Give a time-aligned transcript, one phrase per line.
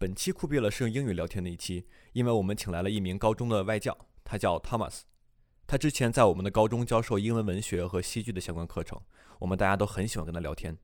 [0.00, 5.00] 本期酷毙了是用英语聊天的一期，因为我们请来了一名高中的外教，他叫 Thomas。
[5.66, 9.00] 他之前在我们的高中教授英文文学和戏剧的相关课程，
[9.40, 10.78] 我们大家都很喜欢跟他聊天。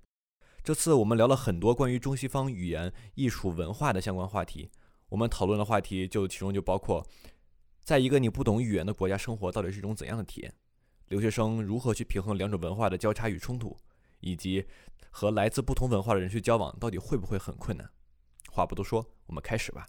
[0.64, 4.68] 这次我们聊了很多关于中西方语言、艺术、文化的相关话题。
[5.10, 7.06] 我们讨论的话题就其中就包括，
[7.84, 10.52] 在一个你不懂语言的国家生活到底是一种怎样的体验？
[11.06, 13.76] 留学生如何去平衡两种文化的交叉与冲突？
[14.18, 14.66] 以及
[15.10, 17.88] 和来自不同文化的人去交往到底会不会很困难？
[18.53, 19.85] 话不多说，我们开始吧。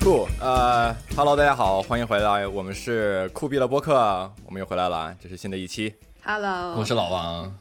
[0.00, 5.94] 酷，呃，Hello，大家好，欢迎回来，我们是酷毙了播客，我们又回来了，这是新的一期。
[6.24, 7.56] Hello，我是老王。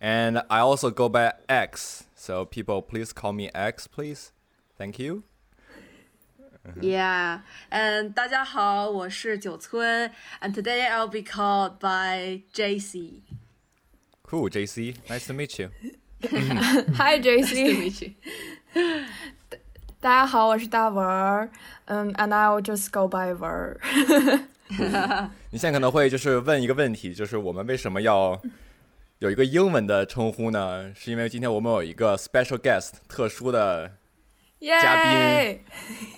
[0.00, 4.28] And I also go by X, so people please call me X, please.
[4.78, 5.24] Thank you.
[6.80, 7.40] Yeah,
[7.70, 13.20] and 大家好，我是九村，and today I'll be called by JC.
[14.28, 14.96] Cool, JC.
[15.08, 15.70] Nice to meet you.
[16.96, 18.12] Hi Nice to JC， meet you.
[20.00, 21.50] 大家好，我是大文儿，
[21.86, 23.80] 嗯，and I will just go by 文儿。
[25.50, 28.40] 你现在可能会就是问一个问题，就是我们为什么要
[29.20, 30.92] 有一个英文的称呼呢？
[30.94, 33.92] 是因为今天我们有一个 special guest，特殊的
[34.60, 35.64] 嘉宾耶！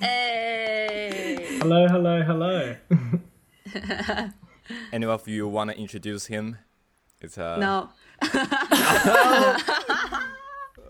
[0.00, 1.58] Hey.
[1.60, 2.76] Hello, hello, hello.
[4.92, 6.56] Any of you want to introduce him?
[7.20, 7.90] It's a No.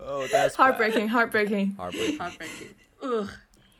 [0.09, 0.55] Oh, that's bad.
[0.55, 1.75] Heartbreaking, heartbreaking.
[1.75, 2.17] Heartbreaking.
[2.17, 2.75] Heartbreaking.
[3.01, 3.29] Ugh.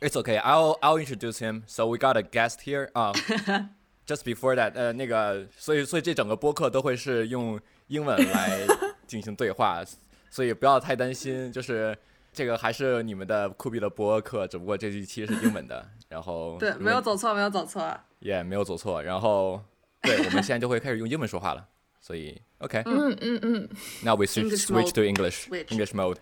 [0.00, 0.38] It's okay.
[0.38, 1.64] I'll I'll introduce him.
[1.66, 2.90] So we got a guest here.
[2.94, 3.14] Um,
[4.06, 8.66] just before that, 呃，那个，所以所以这整个播客都会是用英文来
[9.06, 9.82] 进行对话，
[10.30, 11.96] 所以不要太担心，就是
[12.32, 17.92] 这个还是你们的酷毙的播客，只不过这一期是英文的，然后对，没有走错，没有走错。
[18.20, 19.60] 也没 有走错，然后
[20.02, 21.66] 对，我们现在就会开始用英文说话了，
[22.00, 22.83] 所以 Okay.
[22.83, 24.03] Mm, mm, mm.
[24.03, 25.47] Now we switch, switch to English.
[25.47, 25.71] Switch.
[25.71, 26.19] English mode.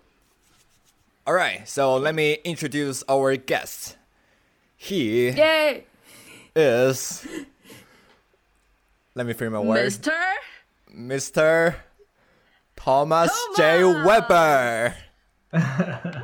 [1.24, 1.66] All right.
[1.68, 3.96] So let me introduce our guest.
[4.76, 5.84] He Yay.
[6.56, 7.24] is.
[9.14, 9.98] Let me frame my words.
[9.98, 10.12] Mr.
[10.92, 11.74] Mr.
[12.74, 13.84] Thomas, Thomas, J.
[13.84, 14.96] Weber.
[15.52, 16.22] hello,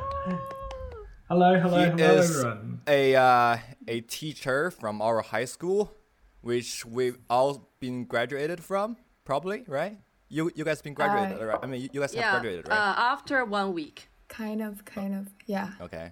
[1.29, 2.81] hello, he hello, is everyone.
[2.87, 3.57] A uh,
[3.87, 5.93] a teacher from our high school,
[6.41, 9.99] which we've all been graduated from, probably, right?
[10.29, 11.59] You you guys been graduated, Uh, right?
[11.63, 12.31] I mean, you, you guys have Yeah.
[12.31, 12.95] graduated, Uh, right?
[13.13, 14.07] after one week.
[14.27, 15.71] Kind of, kind of, yeah.
[15.81, 16.11] okay,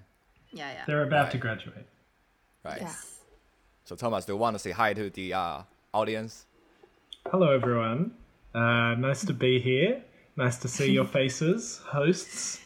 [0.52, 0.84] Yeah, yeah.
[0.88, 1.32] They're about Right.
[1.34, 1.86] to graduate.
[2.64, 2.82] right.
[2.82, 2.94] Yeah.
[3.86, 5.62] So Thomas, do you want to say hi to the uh,
[5.94, 6.48] audience?
[7.32, 8.12] Hello, everyone.
[8.56, 10.02] Uh, nice to be here.
[10.36, 12.66] Nice to see your faces, hosts.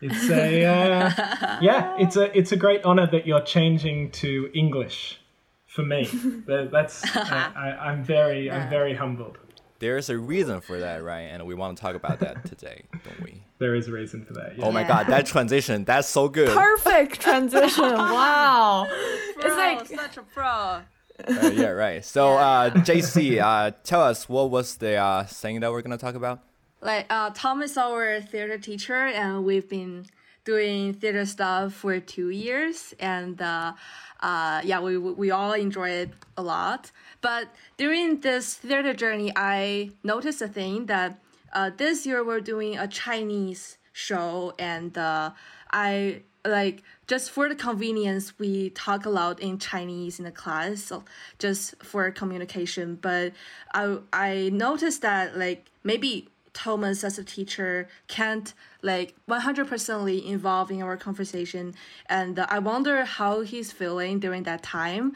[0.00, 5.20] It's a uh, yeah, it's a it's a great honor that you're changing to English
[5.66, 6.02] for me.
[6.46, 9.38] That's I, I, I'm very I'm very humbled.
[9.82, 11.22] There's a reason for that, right?
[11.22, 13.42] And we want to talk about that today, don't we?
[13.58, 14.56] There is a reason for that.
[14.58, 14.64] Yeah.
[14.66, 14.88] Oh my Yeah.
[14.88, 16.56] God, that transition, that's so good.
[16.56, 17.92] Perfect transition.
[17.92, 18.86] Wow.
[19.40, 19.56] Bro, It's
[19.90, 20.44] like such a pro.
[20.44, 20.82] Uh,
[21.54, 22.04] yeah, right.
[22.04, 26.16] So, uh, JC, uh, tell us what was the uh, thing that we're gonna talk
[26.16, 26.40] about?
[26.80, 30.06] Like, uh, Tom is our theater teacher, and we've been
[30.44, 33.74] doing theater stuff for two years, and uh,
[34.20, 36.90] uh, yeah, we we all enjoy it a lot.
[37.22, 41.20] But during this theater journey, I noticed a thing that
[41.52, 45.30] uh, this year we're doing a Chinese show, and uh,
[45.70, 50.82] I like just for the convenience we talk a lot in chinese in the class
[50.82, 51.04] so
[51.38, 52.98] just for communication.
[53.00, 53.32] But
[53.72, 60.82] i i noticed that like maybe thomas as a teacher can't like 100% involved in
[60.82, 61.74] our conversation.
[62.08, 65.12] And uh, i wonder how he's feeling during that time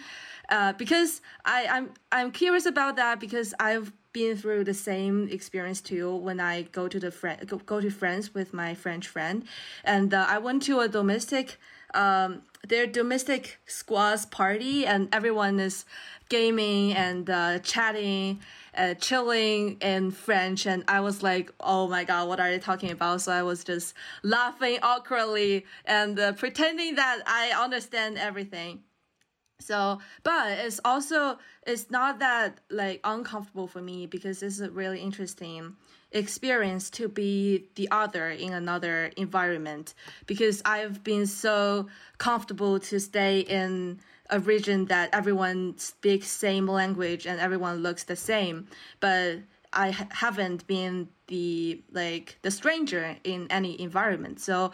[0.49, 5.81] uh, because I, I'm I'm curious about that because I've been through the same experience
[5.81, 9.45] too when I go to the friend go, go to friends with my French friend,
[9.85, 11.59] and uh, I went to a domestic
[11.95, 15.85] um their domestic squads party and everyone is
[16.29, 18.41] gaming and uh, chatting.
[18.77, 22.91] Uh, chilling in French, and I was like, "Oh my god, what are they talking
[22.91, 28.83] about?" So I was just laughing awkwardly and uh, pretending that I understand everything.
[29.59, 35.01] So, but it's also it's not that like uncomfortable for me because it's a really
[35.01, 35.77] interesting
[36.13, 39.95] experience to be the other in another environment
[40.27, 41.89] because I've been so
[42.19, 44.01] comfortable to stay in
[44.31, 48.69] a region that everyone speaks same language and everyone looks the same
[49.01, 49.39] but
[49.73, 54.41] I haven't been the like the stranger in any environment.
[54.41, 54.73] So,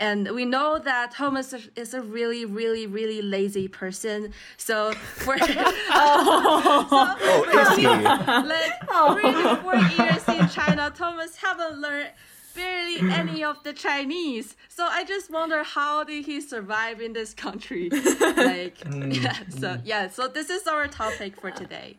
[0.00, 4.32] and we know that Thomas is- is a really, really, really lazy person.
[4.56, 7.86] So for Oh, is he?
[7.86, 12.10] like really four years in China, Thomas haven't learned
[12.54, 14.56] barely any of the Chinese.
[14.68, 17.88] So I just wonder how did he survive in this country?
[18.36, 19.50] like hmm, yeah, hmm.
[19.50, 21.96] so yeah, so this is our topic for today.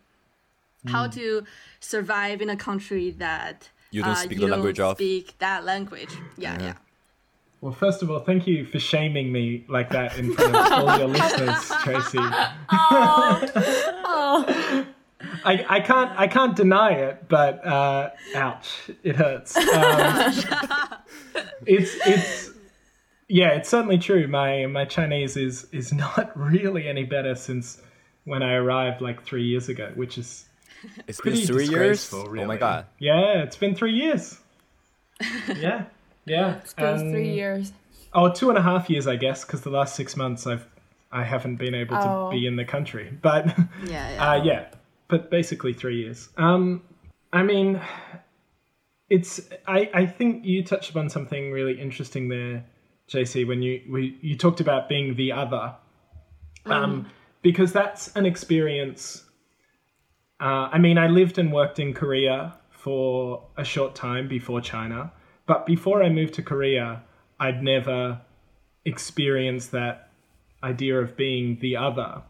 [0.83, 0.89] Hmm.
[0.89, 1.43] How to
[1.79, 4.97] survive in a country that You don't uh, speak you the language don't of.
[4.97, 6.13] speak that language.
[6.37, 6.73] Yeah, yeah.
[7.63, 10.97] Well, first of all, thank you for shaming me like that in front of all
[10.99, 12.17] your listeners, Tracy.
[12.19, 13.41] Oh.
[14.03, 14.85] oh.
[15.45, 19.55] I, I can't I can't deny it, but uh, ouch, it hurts.
[19.55, 19.63] Um,
[21.65, 22.49] it's it's
[23.29, 24.27] yeah, it's certainly true.
[24.27, 27.81] My my Chinese is is not really any better since
[28.25, 30.43] when I arrived like three years ago, which is
[31.07, 32.01] It's been pretty three years.
[32.01, 32.37] disgraceful.
[32.41, 32.87] Oh my god.
[32.99, 34.37] Yeah, it's been three years.
[35.55, 35.85] yeah,
[36.25, 36.55] yeah.
[36.57, 37.71] It's been three years.
[38.13, 40.65] Oh, two and a half years, I guess, because the last six months I've
[41.11, 42.29] I haven't been able to Oh.
[42.31, 43.15] be in the country.
[43.21, 43.47] But
[43.85, 44.31] Yeah, yeah.
[44.31, 44.65] uh, yeah,
[45.07, 46.29] but basically three years.
[46.37, 46.81] Um,
[47.31, 47.79] I mean,
[49.09, 52.65] it's I I think you touched upon something really interesting there,
[53.09, 55.75] JC, when you we you talked about being the other,
[56.65, 57.07] um,
[57.41, 59.23] because that's an experience.
[60.39, 65.11] Uh, I mean, I lived and worked in Korea for a short time before China,
[65.45, 67.03] but before I moved to Korea,
[67.39, 68.21] I'd never
[68.85, 70.09] experienced that
[70.63, 72.21] idea of being the other.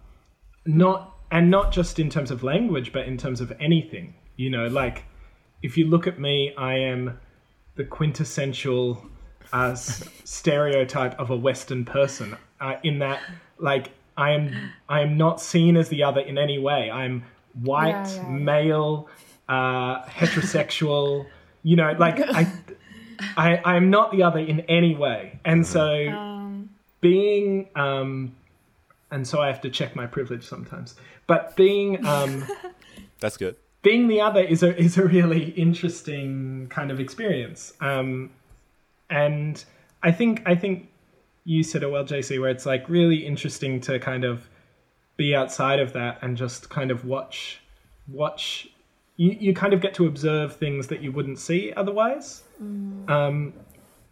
[0.65, 4.67] Not and not just in terms of language but in terms of anything you know
[4.67, 5.03] like
[5.63, 7.19] if you look at me i am
[7.75, 9.03] the quintessential
[9.51, 13.19] uh, stereotype of a western person uh, in that
[13.57, 16.89] like i am i am not seen as the other in any way.
[16.89, 17.23] I'm
[17.61, 19.09] white Yeah, yeah, male
[19.49, 21.25] uh, heterosexual
[21.63, 22.47] you know like i
[23.37, 26.69] i i am not the other in any way and so Um,
[27.01, 28.35] being um
[29.11, 30.95] and so I have to check my privilege sometimes.
[31.27, 32.45] But being um
[33.19, 33.55] That's good.
[33.83, 37.73] being the other is a is a really interesting kind of experience.
[37.79, 38.31] Um
[39.09, 39.63] and
[40.01, 40.89] I think I think
[41.45, 44.49] you said it well, JC, where it's like really interesting to kind of
[45.17, 47.59] be outside of that and just kind of watch
[48.07, 48.67] watch
[49.17, 52.43] you, you kind of get to observe things that you wouldn't see otherwise.
[53.07, 53.53] Um,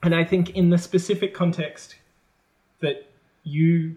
[0.04, 1.96] and I think in the specific context
[2.82, 3.10] that
[3.44, 3.96] you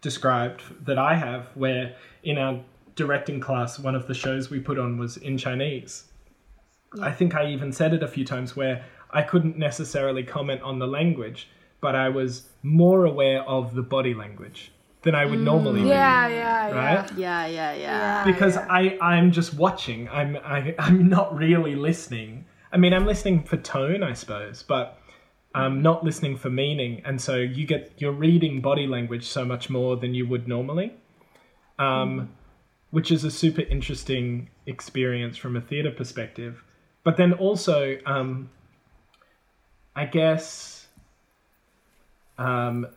[0.00, 2.60] described that I have, where in our
[2.94, 6.04] directing class, one of the shows we put on was in Chinese.
[7.00, 10.78] I think I even said it a few times where I couldn't necessarily comment on
[10.78, 11.48] the language,
[11.80, 15.88] but I was more aware of the body language than I would normally be.
[15.88, 16.74] yeah, yeah, yeah.
[16.74, 17.12] Right?
[17.16, 17.76] yeah, yeah, yeah.
[17.76, 18.24] Yeah.
[18.24, 20.08] Because I, I'm just watching.
[20.08, 22.45] I'm I, I'm not really listening.
[22.76, 24.98] I mean, I'm listening for tone, I suppose, but
[25.54, 27.00] I'm not listening for meaning.
[27.06, 30.92] And so you get you're reading body language so much more than you would normally,
[31.78, 32.28] um,
[32.90, 36.62] which is a super interesting experience from a theater perspective.
[37.02, 38.50] But then also, um,
[39.94, 40.86] I guess,
[42.36, 42.88] um,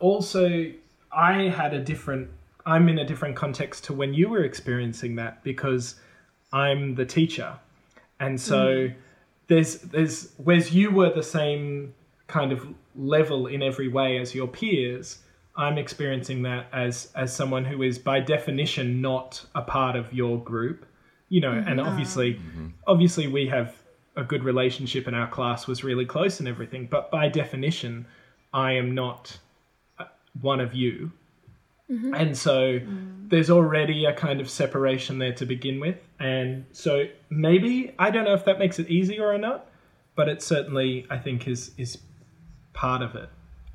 [0.00, 0.72] also
[1.12, 2.30] I had a different.
[2.64, 5.96] I'm in a different context to when you were experiencing that because
[6.54, 7.58] I'm the teacher,
[8.20, 8.94] and so hmm.
[9.48, 11.94] there's there's whereas you were the same
[12.26, 12.66] kind of
[12.96, 15.18] level in every way as your peers.
[15.56, 20.38] I'm experiencing that as as someone who is by definition not a part of your
[20.42, 20.86] group,
[21.28, 21.88] you know, and mm-hmm.
[21.88, 22.68] obviously, mm-hmm.
[22.86, 23.76] obviously we have
[24.16, 28.06] a good relationship and our class was really close and everything, but by definition,
[28.52, 29.38] I am not
[29.98, 30.04] uh,
[30.40, 31.12] one of you.
[31.90, 32.14] Mm-hmm.
[32.14, 33.28] And so mm.
[33.28, 35.98] there's already a kind of separation there to begin with.
[36.18, 39.68] And so maybe, I don't know if that makes it easier or not,
[40.16, 41.98] but it certainly, I think, is, is
[42.72, 43.28] part of it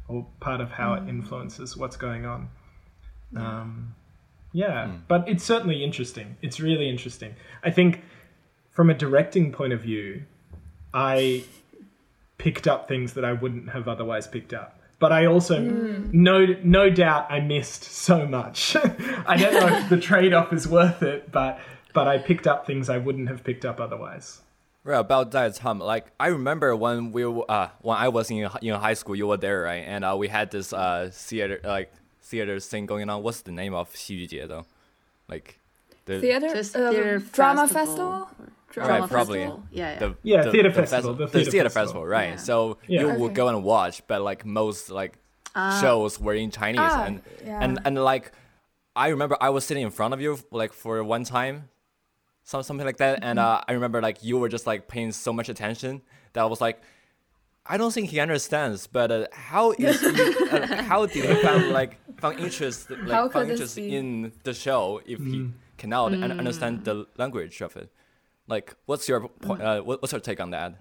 [0.08, 1.10] or part of how it mm.
[1.10, 2.50] influences what's going on.
[3.36, 3.96] Um,
[4.52, 4.98] yeah, hmm.
[5.08, 6.38] but it's certainly interesting.
[6.42, 7.36] It's really interesting.
[7.64, 8.04] I think
[8.72, 10.24] from a directing point of view,
[10.94, 11.44] I
[12.38, 16.89] picked up things that I wouldn't have otherwise picked up But I also, no, no
[16.89, 18.75] doubt, I missed so much.
[19.27, 21.59] I don't know if the trade-off is worth it, but
[21.93, 24.41] but I picked up things I wouldn't have picked up otherwise.
[24.85, 28.49] Right about that time, like I remember when we were, uh when I was in
[28.63, 29.85] in high school, you were there, right?
[29.87, 33.23] And uh, we had this uh theater like theater thing going on.
[33.23, 34.65] What's the name of 戏剧节 though?
[35.29, 35.59] Like
[36.07, 38.29] the Theater, Just uh, theater drama festival.
[38.29, 38.53] festival.
[38.72, 39.40] Drama Right, probably.
[39.40, 39.64] festival.
[39.72, 40.00] Yeah, yeah.
[40.00, 41.86] the Yeah, the, theater the festival, the the theater theater festival.
[42.04, 42.30] festival, right?
[42.32, 42.36] Yeah.
[42.38, 43.02] So Yeah.
[43.02, 43.34] you will Okay.
[43.34, 45.18] go and watch, but like most like
[45.82, 47.60] shows were in Chinese, Ah, and yeah.
[47.64, 48.32] and and like
[48.96, 51.70] I remember I was sitting in front of you like for one time,
[52.44, 53.20] some something like that.
[53.24, 56.02] And uh, I remember like you were just like paying so much attention
[56.34, 56.82] that I was like,
[57.66, 58.88] I don't think he understands.
[58.88, 60.08] But uh, how is he,
[60.52, 64.32] uh, how did he find like find interest like How could find this interest in
[64.44, 67.90] the show if he cannot un- understand the language of it?
[68.50, 69.62] Like, what's your point?
[69.62, 69.80] Mm.
[69.80, 70.74] Uh, what's your take on that?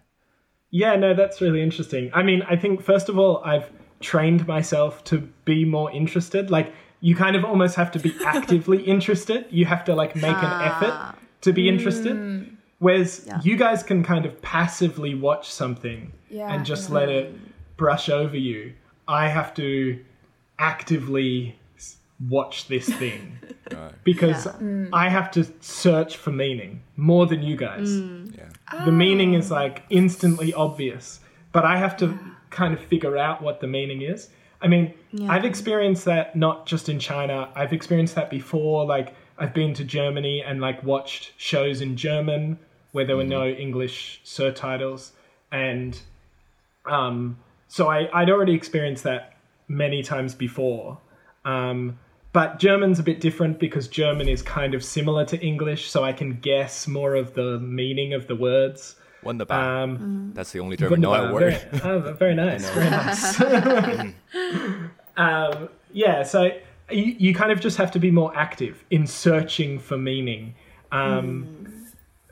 [0.71, 2.11] Yeah, no, that's really interesting.
[2.15, 3.71] I mean, I think first of all, I've
[4.01, 6.51] trained myself to be more interested.
[6.51, 9.47] Like, you kind of almost have to be actively interested.
[9.51, 10.77] You have to like make an ah.
[10.77, 12.17] effort to be interested.
[12.17, 12.57] Mm.
[12.79, 13.41] Whereas Yeah.
[13.43, 16.95] you guys can kind of passively watch something Yeah, and just yeah.
[16.95, 17.35] let it
[17.77, 18.75] brush over you.
[19.07, 19.99] I have to
[20.59, 21.58] actively
[22.29, 23.39] watch this thing
[24.05, 24.49] because
[24.93, 28.85] I have to search for meaning more than you guys Yeah.
[28.85, 31.21] the meaning is like instantly obvious,
[31.53, 32.19] but I have to
[32.51, 34.31] kind of figure out what the meaning is.
[34.61, 34.93] I mean,
[35.29, 37.49] I've experienced that not just in China.
[37.55, 38.85] I've experienced that before.
[38.85, 42.59] Like, I've been to Germany and like watched shows in German
[42.91, 45.13] where there were no English surtitles,
[45.53, 46.01] and
[46.87, 49.35] um, so I, I'd already experienced that
[49.69, 50.99] many times before.
[51.45, 51.99] Um,
[52.33, 56.13] but German's a bit different because German is kind of similar to English, so I
[56.13, 58.97] can guess more of the meaning of the words.
[59.23, 59.83] Wunderbar.
[59.83, 61.55] Um, That's the only German know I word.
[61.73, 63.41] very, oh, very nice, very nice.
[65.17, 66.45] um, yeah, so
[66.91, 70.55] you, you kind of just have to be more active in searching for meaning.
[70.93, 71.67] Um,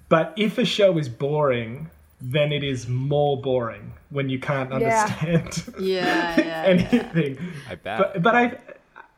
[0.09, 5.65] But if a show is boring, then it is more boring when you can't understand
[5.81, 6.41] Yeah, yeah.
[6.41, 6.63] yeah.
[6.65, 7.39] anything.
[7.69, 7.99] I bet.
[7.99, 8.59] But but I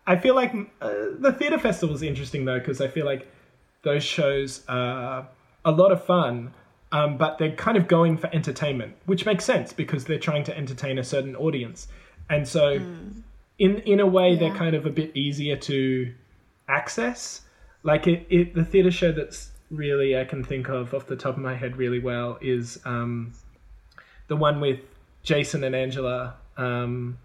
[0.08, 3.28] I feel like uh, the theater festival is interesting though because I feel like
[3.82, 5.28] those shows are
[5.66, 6.54] a lot of fun,
[6.92, 10.56] um, but they're kind of going for entertainment, which makes sense because they're trying to
[10.56, 11.88] entertain a certain audience,
[12.30, 12.80] and so
[13.58, 16.12] in in a way they're kind of a bit easier to
[16.68, 17.42] access.
[17.82, 21.36] Like it, it the theater show that's really I can think of off the top
[21.36, 23.34] of my head really well is um,
[24.28, 24.80] the one with
[25.22, 26.36] Jason and Angela.
[26.56, 27.18] Um,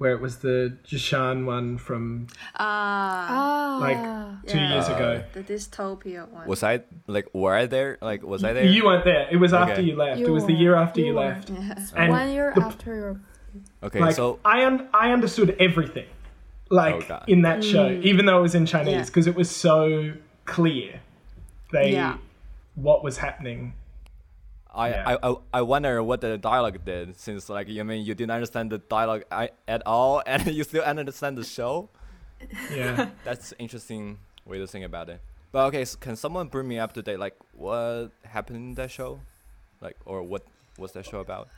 [0.00, 2.26] where it was the Jishan one from
[2.58, 4.72] Ah, Ah, like two Yeah.
[4.72, 5.22] years ago.
[5.34, 6.46] the dystopia one.
[6.48, 7.98] was I like were I there?
[8.00, 8.64] Like was I there?
[8.64, 9.28] You weren't there.
[9.30, 9.82] It was after Okay.
[9.82, 10.18] you left.
[10.18, 11.50] You it was the year after you, You left.
[11.50, 11.74] yeah.
[11.96, 13.20] And one year the- after your
[13.82, 16.06] okay, like so I un- I understood everything,
[16.70, 19.04] like Oh, in that show, even though it was in Chinese, Yeah.
[19.04, 20.14] because it was so
[20.46, 21.00] clear.
[21.72, 22.16] They Yeah.
[22.74, 23.74] what was happening.
[24.72, 25.16] I, Yeah.
[25.22, 28.70] I, I I wonder what the dialogue did since like you mean you didn't understand
[28.70, 31.88] the dialogue I, at all and you still understand the show.
[32.72, 33.10] Yeah.
[33.24, 35.20] That's interesting way to think about it.
[35.52, 37.18] But okay, so can someone bring me up to date?
[37.18, 39.20] Like what happened in that show,
[39.80, 40.42] like or what
[40.78, 41.48] was that show about?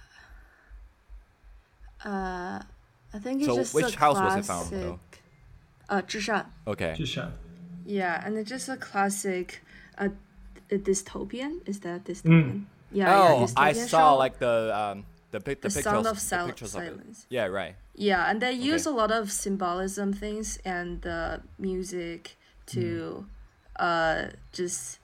[2.04, 2.60] Uh,
[3.14, 5.00] I think it's So just which a house was classic, it found, though?
[5.88, 6.46] Uh, Zhishan.
[6.66, 7.30] Okay, Jishan.
[7.84, 9.62] Yeah, and it's just a classic,
[9.98, 10.08] uh,
[10.70, 11.60] a dystopian.
[11.68, 12.64] Is that dystopian?
[12.92, 13.14] Yeah.
[13.22, 14.18] oh, yeah, I saw show.
[14.18, 16.94] like the um the pic the, The pictures Sound of the Sil- pictures of it.
[16.96, 17.26] Silence.
[17.30, 17.74] Yeah, right.
[17.94, 18.94] Yeah, and they use Okay.
[18.94, 23.26] a lot of symbolism things and the music to
[23.76, 24.98] uh just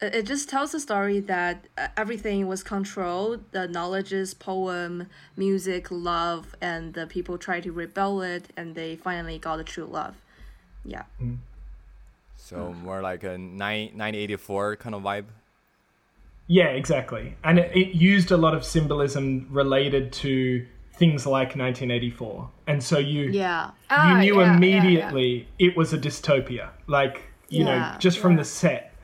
[0.00, 5.88] it it just tells the story that uh, everything was controlled the knowledges poem music
[5.90, 10.14] love and the people try to rebel it and they finally got the true love
[10.84, 11.04] yeah
[12.36, 15.26] So more like a nine, 1984 kind of vibe.
[16.48, 17.34] Yeah, exactly.
[17.42, 22.98] And it, it used a lot of symbolism related to things like 1984, and so
[22.98, 24.56] you yeah you Ah, knew yeah, yeah, yeah.
[24.56, 26.70] immediately it was a dystopia.
[26.86, 28.38] Like, you know, just from yeah.
[28.38, 28.94] the set,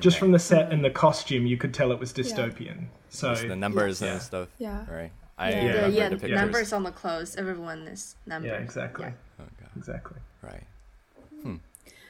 [0.00, 0.20] just Okay.
[0.20, 2.86] from the set and the costume, you could tell it was dystopian.
[3.10, 4.12] So, Just the numbers Yeah.
[4.14, 4.48] and stuff.
[4.58, 4.84] Yeah.
[4.90, 5.12] Right.
[5.38, 5.72] I Yeah.
[5.88, 6.30] the, yeah, the pictures.
[6.40, 9.06] numbers on the clothes everyone is numbers yeah, exactly.
[9.06, 9.12] Yeah.
[9.40, 9.68] Oh, God.
[9.76, 10.18] Exactly.
[10.42, 10.64] Right.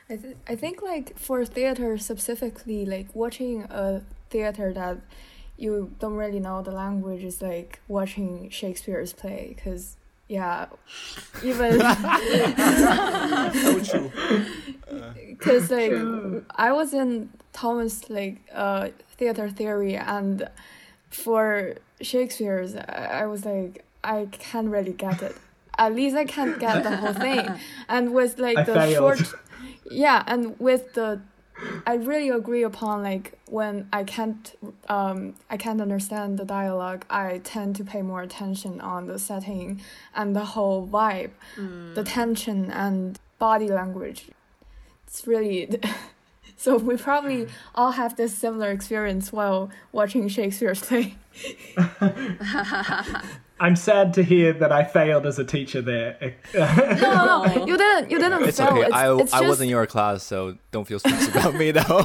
[0.08, 4.02] I, th- I think like for theater specifically, like watching a
[4.36, 4.96] theater that
[5.64, 9.96] you don't really know the language is like watching Shakespeare's play because
[10.28, 10.66] yeah,
[11.50, 11.72] even
[13.62, 14.12] So true.
[15.28, 15.92] because like
[16.66, 18.88] I was in Thomas like uh
[19.18, 20.48] theater theory and
[21.10, 25.36] for Shakespeare's I, I was like I can't really get it.
[25.78, 27.48] At least I can't get the whole thing.
[27.88, 29.18] And with like I the failed.
[29.18, 29.34] short
[29.90, 31.20] yeah and with the
[31.86, 34.58] i really agree upon like when i can't
[34.88, 39.80] um i can't understand the dialogue i tend to pay more attention on the setting
[40.14, 41.30] and the whole vibe
[41.94, 44.26] the tension and body language.
[45.06, 45.68] It's really
[46.56, 51.16] so we probably all have this similar experience while watching shakespeare's play
[53.58, 56.34] I'm sad to hear that I failed as a teacher there.
[56.54, 57.66] No, no, no.
[57.70, 58.10] You didn't.
[58.10, 58.68] You didn't It's fail.
[58.68, 58.82] okay.
[58.82, 61.70] It's, I, it's I just, was in your class, so don't feel stressed about me
[61.70, 62.04] though.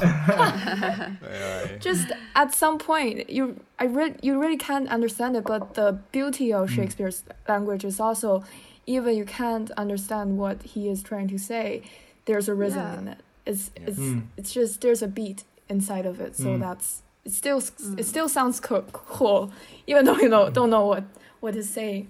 [0.82, 1.80] Alright.
[1.80, 6.52] just at some point you I re- you really can't understand it but the beauty
[6.52, 8.44] of shakespeare's language is also
[8.86, 11.82] even you can't understand what he is trying to say
[12.24, 12.98] there's a rhythm Yeah.
[12.98, 13.86] in it it's Yeah.
[13.88, 14.22] it's Mm.
[14.36, 16.60] it's just there's a beat inside of it so Mm.
[16.60, 17.58] that's it still
[17.98, 19.52] it still sounds co- cool
[19.86, 21.04] even though you know don't know what
[21.42, 22.08] what it's saying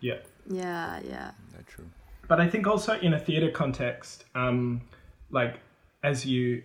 [0.00, 0.18] Yeah.
[0.46, 1.30] Yeah, yeah.
[1.52, 1.88] That's true.
[2.28, 4.82] but I think also in a theatre context, um,
[5.30, 5.60] like
[6.02, 6.62] as you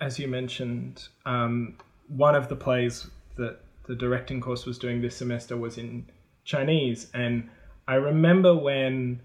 [0.00, 5.16] as you mentioned, um, one of the plays that the directing course was doing this
[5.16, 6.06] semester was in
[6.44, 7.50] Chinese, and
[7.88, 9.20] I remember when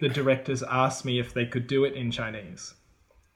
[0.00, 2.74] the directors asked me if they could do it in Chinese,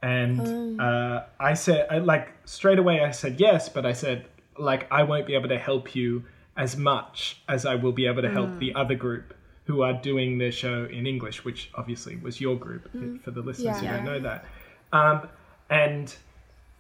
[0.03, 4.27] and uh, I said I, like straight away I said yes, but I said
[4.59, 6.25] like I won't be able to help you
[6.57, 9.35] as much as I will be able to help the other group
[9.65, 12.89] who are doing their show in English, which obviously was your group
[13.23, 14.45] for the listeners who don't know that.
[14.93, 15.29] Um,
[15.69, 16.15] and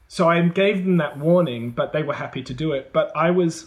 [0.08, 2.92] so I gave them that warning, but they were happy to do it.
[2.92, 3.66] But I was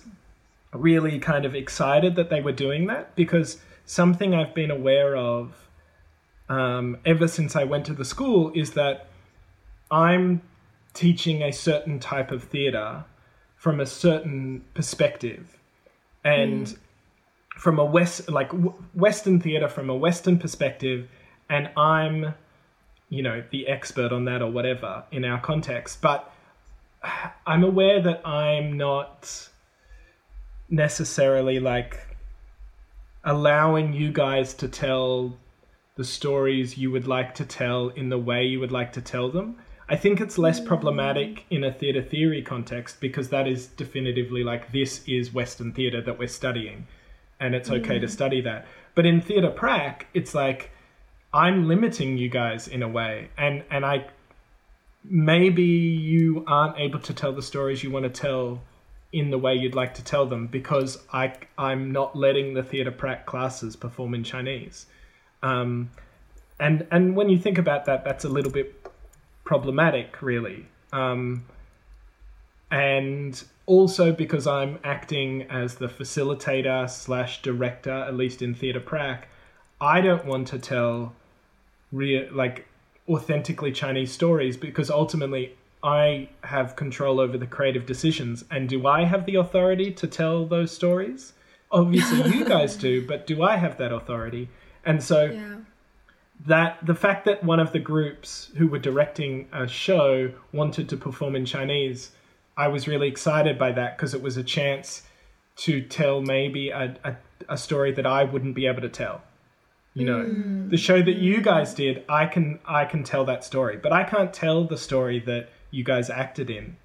[0.74, 5.68] really kind of excited that they were doing that because something I've been aware of
[6.48, 9.08] um, ever since I went to the school is that
[9.92, 10.42] I'm
[10.94, 13.04] teaching a certain type of theatre
[13.56, 15.59] from a certain perspective.
[16.24, 16.76] And hmm.
[17.60, 21.10] from a west like w- western theater from a western perspective
[21.50, 22.34] and i'm
[23.10, 26.34] you know the expert on that or whatever in our context but
[27.46, 29.50] i'm aware that i'm not
[30.70, 32.00] necessarily like
[33.26, 35.38] allowing you guys to tell
[35.96, 39.30] the stories you would like to tell in the way you would like to tell
[39.30, 39.58] them
[39.90, 44.72] i think it's less problematic in a theater theory context because that is definitively like
[44.72, 46.88] this is western theater that we're studying
[47.40, 48.66] and it's okay to study that.
[48.96, 50.72] But in theatre prac, it's like
[51.34, 54.08] I'm limiting you guys in a way, and and I
[55.04, 58.62] maybe you aren't able to tell the stories you want to tell
[59.12, 62.92] in the way you'd like to tell them because I I'm not letting the theatre
[62.92, 64.86] prac classes perform in Chinese,
[65.42, 65.92] um,
[66.60, 68.79] and and when you think about that, that's a little bit
[69.50, 70.68] problematic, really.
[70.94, 71.44] Um,
[72.70, 79.28] and also because I'm acting as the facilitator slash director, at least in Theatre Prac,
[79.82, 81.16] I don't want to tell
[81.92, 82.68] real like
[83.08, 88.46] authentically Chinese stories because ultimately I have control over the creative decisions.
[88.52, 91.34] And do I have the authority to tell those stories?
[91.72, 94.48] Obviously, you guys do, but do I have that authority?
[94.86, 95.59] And so yeah
[96.46, 100.98] that the fact that one of the groups who were directing a show wanted to
[100.98, 102.12] perform in Chinese,
[102.56, 105.04] I was really excited by that because it was a chance
[105.58, 107.16] to tell maybe a, a,
[107.50, 109.22] a story that I wouldn't be able to tell.
[109.94, 110.80] You know, the mm.
[110.80, 111.44] show that you mm.
[111.44, 115.20] guys did, I can I can tell that story, but I can't tell the story
[115.22, 116.78] that you guys acted in.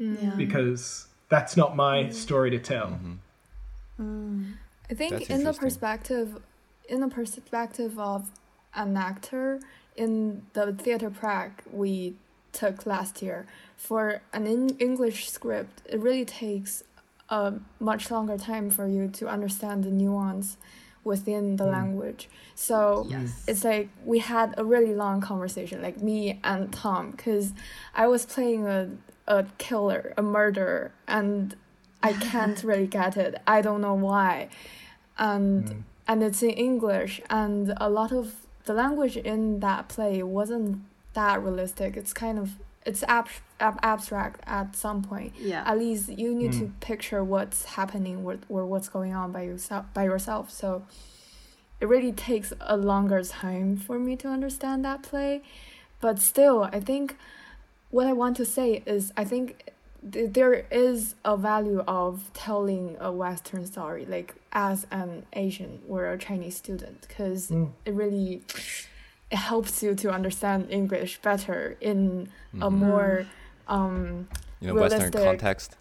[0.00, 0.34] Yeah.
[0.34, 2.12] because that's not my mm.
[2.12, 2.98] story to tell.
[4.00, 4.52] Mm-hmm.
[4.90, 6.40] I think That's in the perspective,
[6.88, 8.30] in the perspective of
[8.74, 9.60] an actor
[9.96, 12.14] in the theater prac we
[12.52, 16.84] took last year for an in- English script, it really takes
[17.28, 20.56] a much longer time for you to understand the nuance
[21.02, 21.72] within the mm.
[21.72, 22.28] language.
[22.54, 23.42] So Yes.
[23.46, 27.52] it's like we had a really long conversation, like me and Tom, because
[27.94, 28.90] I was playing a
[29.26, 31.54] a killer, a murderer, and
[32.02, 33.36] I can't really get it.
[33.46, 34.48] I don't know why,
[35.16, 35.82] and mm.
[36.06, 38.34] and it's in English, and a lot of
[38.70, 40.80] the language in that play wasn't
[41.14, 41.96] that realistic.
[41.96, 42.54] It's kind of
[42.86, 43.26] it's ab-
[43.58, 45.32] ab- abstract at some point.
[45.40, 45.64] Yeah.
[45.66, 46.78] At least you need to hmm.
[46.78, 50.52] picture what's happening or, or what's going on by yourself by yourself.
[50.52, 50.84] So
[51.80, 55.42] it really takes a longer time for me to understand that play.
[56.00, 57.16] But still, I think
[57.90, 59.72] what I want to say is I think
[60.12, 66.06] th- there is a value of telling a Western story, like as an Asian or
[66.12, 67.72] a Chinese student, because Mm.
[67.84, 68.42] it really
[69.30, 72.28] it helps you to understand English better in
[72.60, 72.72] a Mhm.
[72.72, 73.26] more
[73.68, 74.26] um
[74.60, 75.76] You know, Western context.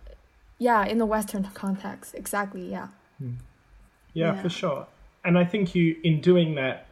[0.60, 2.14] yeah in the Western context.
[2.14, 2.90] Exactly, yeah.
[3.20, 4.42] Yeah, Yeah.
[4.42, 4.88] for sure.
[5.26, 6.86] And I think you, in doing that,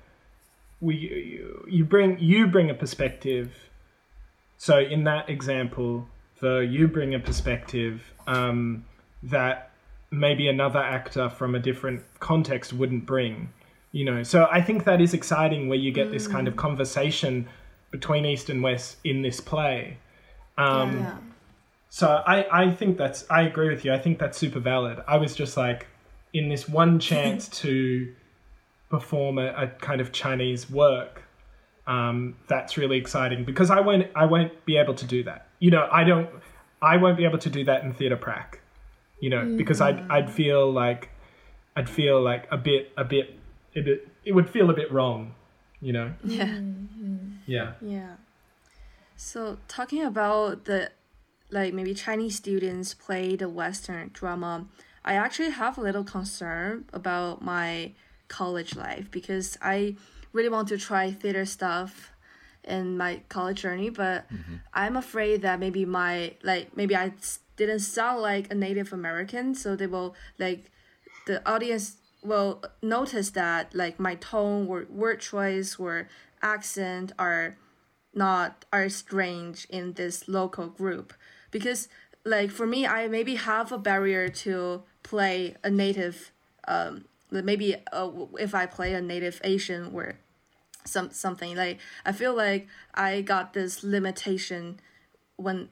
[0.82, 3.48] we you, you bring you bring a perspective.
[4.58, 6.08] So in that example,
[6.42, 8.86] the you bring a perspective um,
[9.24, 9.72] that
[10.12, 13.52] maybe another actor from a different context wouldn't bring.
[13.92, 17.48] You know, so I think that is exciting where you get this kind of conversation
[17.92, 19.98] between East and West in this play.
[20.58, 21.18] Um, yeah.
[21.90, 23.94] so I, I think that's I agree with you.
[23.94, 25.02] I think that's super valid.
[25.08, 25.88] I was just like
[26.34, 28.14] in this one chance to
[28.90, 31.24] perform a, a kind of Chinese work,
[31.86, 35.48] um, that's really exciting because I won't I won't be able to do that.
[35.60, 36.30] You know, I don't
[36.82, 38.57] I won't be able to do that in theatre prac.
[39.20, 40.12] You know, because I'd mm.
[40.12, 41.10] I'd feel like
[41.76, 43.38] I'd feel like a bit a bit
[43.74, 45.34] it it would feel a bit wrong.
[45.82, 46.14] You know.
[46.24, 46.46] Yeah.
[46.46, 47.18] Mm-hmm.
[47.46, 47.74] Yeah.
[47.82, 48.16] Yeah.
[49.16, 50.92] So talking about the
[51.50, 54.66] like maybe Chinese students play the Western drama,
[55.06, 57.94] I actually have a little concern about my
[58.28, 59.96] college life because I
[60.34, 62.12] really want to try theater stuff
[62.68, 64.26] in my college journey, but
[64.74, 67.14] I'm afraid that maybe my like maybe I
[67.56, 70.72] didn't sound like a Native American, so they will like
[71.26, 76.08] the audience will notice that like my tone or word choice or
[76.42, 77.58] accent are
[78.14, 81.14] not are strange in this local group.
[81.52, 81.88] Because
[82.28, 86.32] like for me i maybe have a barrier to play a native
[86.68, 90.20] um maybe uh, if i play a native asian or
[90.88, 91.56] some something.
[91.56, 94.80] Like i feel like i got this limitation
[95.36, 95.70] when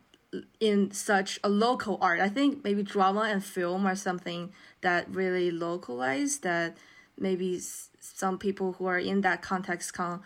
[0.60, 2.20] in such a local art.
[2.20, 4.52] I think maybe drama and film are something
[4.82, 6.78] that really localized that
[7.18, 7.60] maybe
[8.00, 10.22] some people who are in that context can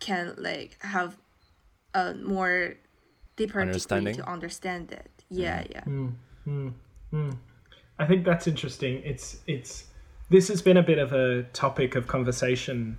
[0.00, 1.16] can like have
[1.94, 2.74] a more
[3.36, 4.16] deeper Understanding?
[4.16, 5.10] to understand it.
[5.32, 5.38] Mm.
[5.38, 5.84] Yeah yeah.
[5.84, 6.72] Mm,
[7.12, 7.36] mm,
[7.98, 9.02] I think that's interesting.
[9.04, 9.84] It's it's
[10.30, 12.98] this has been a bit of a topic of conversation,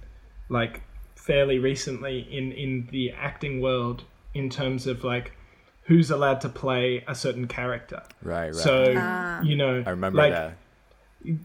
[0.49, 0.83] like
[1.23, 5.31] fairly recently in in the acting world in terms of like
[5.83, 8.03] who's allowed to play a certain character.
[8.21, 8.55] Right, right.
[8.55, 9.41] So ah.
[9.41, 10.55] you know, I remember like, that.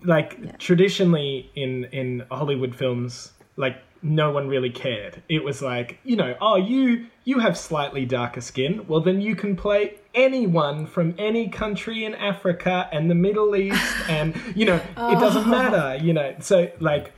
[0.05, 5.23] like traditionally in in Hollywood films, like no one really cared.
[5.29, 9.37] It was like, you know, oh you you have slightly darker skin, well then you
[9.37, 14.77] can play anyone from any country in Africa and the Middle East and you know,
[14.77, 15.51] it doesn't oh.
[15.51, 16.35] matter, you know.
[16.41, 17.12] So like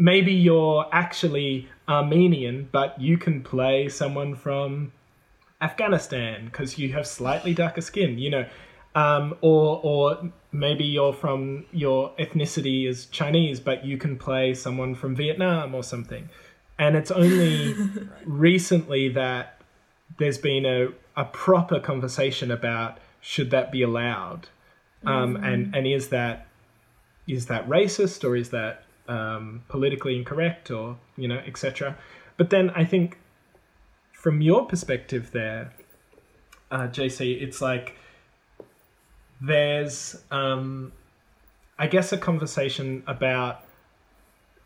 [0.00, 4.92] maybe you're actually Armenian, but you can play someone from
[5.60, 8.46] Afghanistan because you have slightly darker skin, you know,
[8.94, 14.94] um, or or maybe you're from your ethnicity is Chinese, but you can play someone
[14.94, 16.28] from Vietnam or something.
[16.78, 17.76] And it's only
[18.24, 19.60] recently that
[20.18, 24.48] there's been a, a proper conversation about should that be allowed,
[25.04, 26.46] um, and and is that
[27.28, 31.96] is that racist or is that um, politically incorrect or you know etc.
[32.36, 33.18] But then I think
[34.12, 35.72] from your perspective there,
[36.70, 37.96] uh, JC, it's like
[39.40, 40.92] there's, um,
[41.78, 43.64] I guess, a conversation about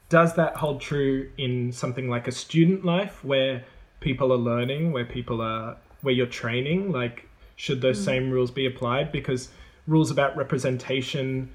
[0.09, 3.65] does that hold true in something like a student life where
[4.01, 6.93] people are learning, where people are, where you're training?
[6.93, 9.13] Like, should those same rules be applied?
[9.13, 9.49] Because
[9.87, 11.51] rules about representation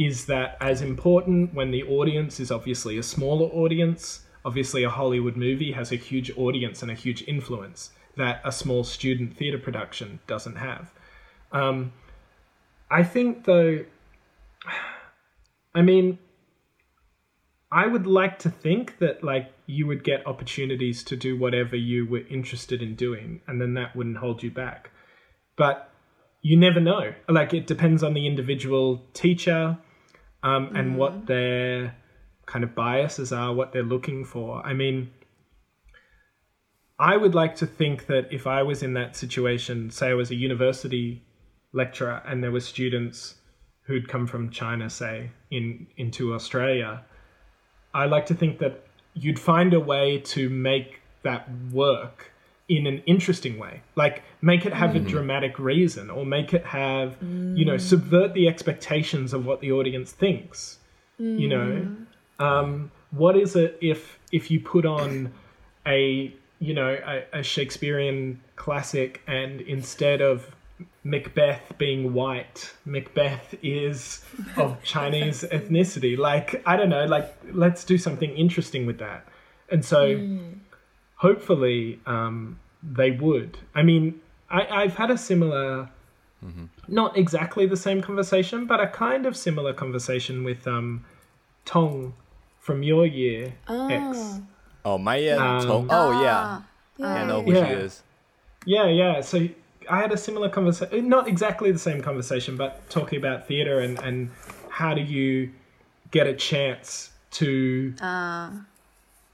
[0.00, 4.22] is that as important when the audience is obviously a smaller audience?
[4.46, 8.82] Obviously, a Hollywood movie has a huge audience and a huge influence that a small
[8.82, 10.90] student theatre production doesn't have.
[11.52, 11.92] Um,
[12.90, 13.84] I think, though,
[15.74, 16.18] I mean,
[17.70, 22.06] I would like to think that like you would get opportunities to do whatever you
[22.06, 24.90] were interested in doing, and then that wouldn't hold you back.
[25.56, 25.92] But
[26.40, 27.12] you never know.
[27.28, 29.76] Like it depends on the individual teacher
[30.42, 31.96] um, and what their
[32.46, 34.64] kind of biases are, what they're looking for.
[34.66, 35.10] I mean,
[36.98, 40.30] I would like to think that if I was in that situation, say I was
[40.30, 41.22] a university
[41.72, 43.36] lecturer and there were students
[43.82, 47.04] who'd come from China, say, in into Australia,
[47.92, 52.32] I like to think that you'd find a way to make that work
[52.70, 53.82] in an interesting way.
[53.96, 55.08] Like make it have a mm.
[55.08, 57.80] dramatic reason or make it have, you know, mm.
[57.80, 60.78] subvert the expectations of what the audience thinks.
[61.18, 62.06] You know, mm.
[62.42, 65.32] um, what is it if if you put on
[65.86, 70.54] a you know a, a Shakespearean classic and instead of
[71.04, 74.24] Macbeth being white, Macbeth is
[74.56, 76.16] of Chinese ethnicity.
[76.16, 79.26] Like I don't know, like let's do something interesting with that.
[79.70, 80.16] And so
[81.20, 83.58] hopefully um, they would.
[83.74, 85.90] I mean, I, I've had a similar,
[86.88, 91.04] not exactly the same conversation, but a kind of similar conversation with um,
[91.66, 92.14] Tong
[92.58, 94.40] from your year X.
[94.82, 95.88] Oh, Maya Um, Tong.
[95.90, 96.60] Oh, yeah.
[97.02, 97.66] Ah, I know who Yeah.
[97.66, 98.02] she is.
[98.64, 99.20] Yeah, yeah.
[99.20, 99.46] So
[99.90, 103.98] I had a similar conversation, not exactly the same conversation, but talking about theatre and,
[104.02, 104.30] and
[104.70, 105.50] how do you
[106.10, 107.92] get a chance to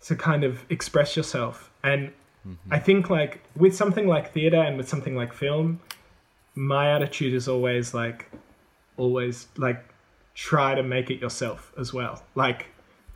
[0.07, 1.71] to kind of express yourself.
[1.87, 2.09] And
[2.47, 2.73] mm-hmm.
[2.73, 5.81] I think like with something like theatre and with something like film,
[6.55, 8.31] my attitude is always like
[8.97, 9.85] always like
[10.35, 12.23] try to make it yourself as well.
[12.35, 12.67] Like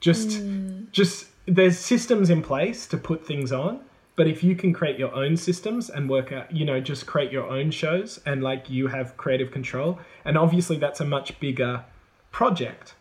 [0.00, 0.90] just mm.
[0.92, 3.80] just there's systems in place to put things on,
[4.14, 7.33] but if you can create your own systems and work out, you know, just create
[7.33, 11.85] your own shows and like you have creative control, and obviously that's a much bigger
[12.30, 12.94] project.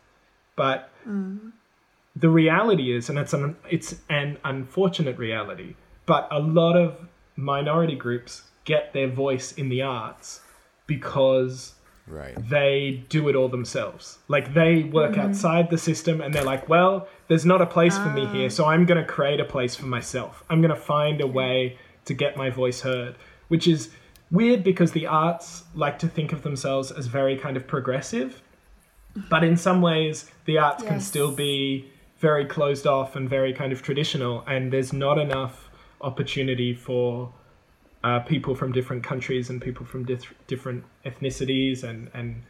[0.56, 1.52] But mm.
[2.20, 5.74] The reality is, and it's an it's an unfortunate reality,
[6.06, 10.40] but a lot of minority groups get their voice in the arts
[10.86, 11.74] because
[12.06, 12.34] Right.
[12.48, 14.18] they do it all themselves.
[14.26, 15.20] Like they work mm-hmm.
[15.20, 18.48] outside the system and they're like, well, there's not a place for me here, ah.
[18.48, 20.42] so I'm going to create a place for myself.
[20.50, 23.14] I'm going to find a way to get my voice heard,
[23.46, 23.90] which is
[24.32, 28.42] weird because the arts like to think of themselves as very kind of progressive.
[29.28, 33.72] But in some ways, the arts can still be very closed off and very kind
[33.72, 35.70] of traditional, and there's not enough
[36.02, 37.32] opportunity for
[38.04, 42.42] uh, people from different countries and people from dif- different ethnicities and and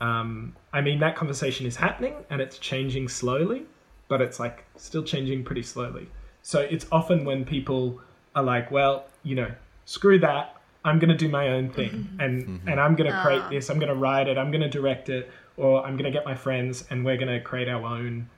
[0.00, 3.66] um, I mean that conversation is happening and it's changing slowly,
[4.08, 6.08] but it's like still changing pretty slowly.
[6.42, 8.00] So it's often when people
[8.36, 9.50] are like, well, you know,
[9.84, 10.54] screw that.
[10.84, 13.48] I'm gonna do my own thing, and and I'm gonna create Ah.
[13.50, 13.68] this.
[13.70, 14.38] I'm gonna write it.
[14.38, 17.84] I'm gonna direct it, or I'm gonna get my friends, and we're gonna create our
[17.84, 18.28] own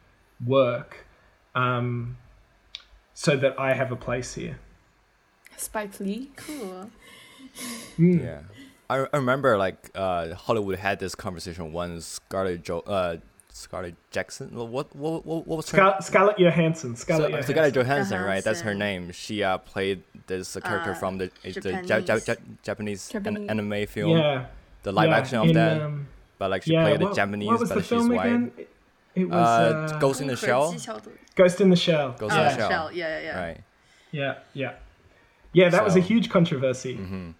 [0.46, 1.06] work,
[1.54, 2.16] um,
[3.14, 4.58] so that I have a place here.
[5.56, 6.30] Spike Lee.
[6.36, 6.90] Cool.
[7.98, 8.40] Yeah.
[8.88, 12.06] I, I remember like uh, Hollywood had this conversation once.
[12.06, 13.18] Scarlett jo- uh,
[13.52, 14.54] Scarlett Jackson.
[14.54, 15.76] What what what, what was her?
[15.76, 16.96] Scar- Scarlett Johansson.
[16.96, 17.52] Scarlett uh, Johansson.
[17.54, 18.42] Scarlett Johansson, right?
[18.42, 19.12] That's her name.
[19.12, 22.26] She uh, played this uh, character from the, uh, the ja- ja- Japanese.
[22.28, 23.48] ja- Japanese, an- Japanese.
[23.50, 24.46] anime film, Yeah.
[24.82, 25.82] the live yeah, action of in, that.
[25.82, 28.08] um, but like she yeah, played what, the Japanese, what was but the she's film
[28.08, 28.26] white.
[28.26, 28.52] again?
[29.14, 30.76] It was uh, uh, Ghost in the Shell.
[31.34, 32.16] Ghost in the Shell.
[32.18, 32.68] Ghost oh, in the Shell.
[32.68, 32.92] Shell.
[32.92, 33.40] Yeah, yeah, yeah.
[33.40, 33.60] Right.
[34.12, 34.72] Yeah, yeah,
[35.52, 35.68] yeah.
[35.68, 36.96] That so, was a huge controversy.
[36.96, 37.30] Mm-hmm.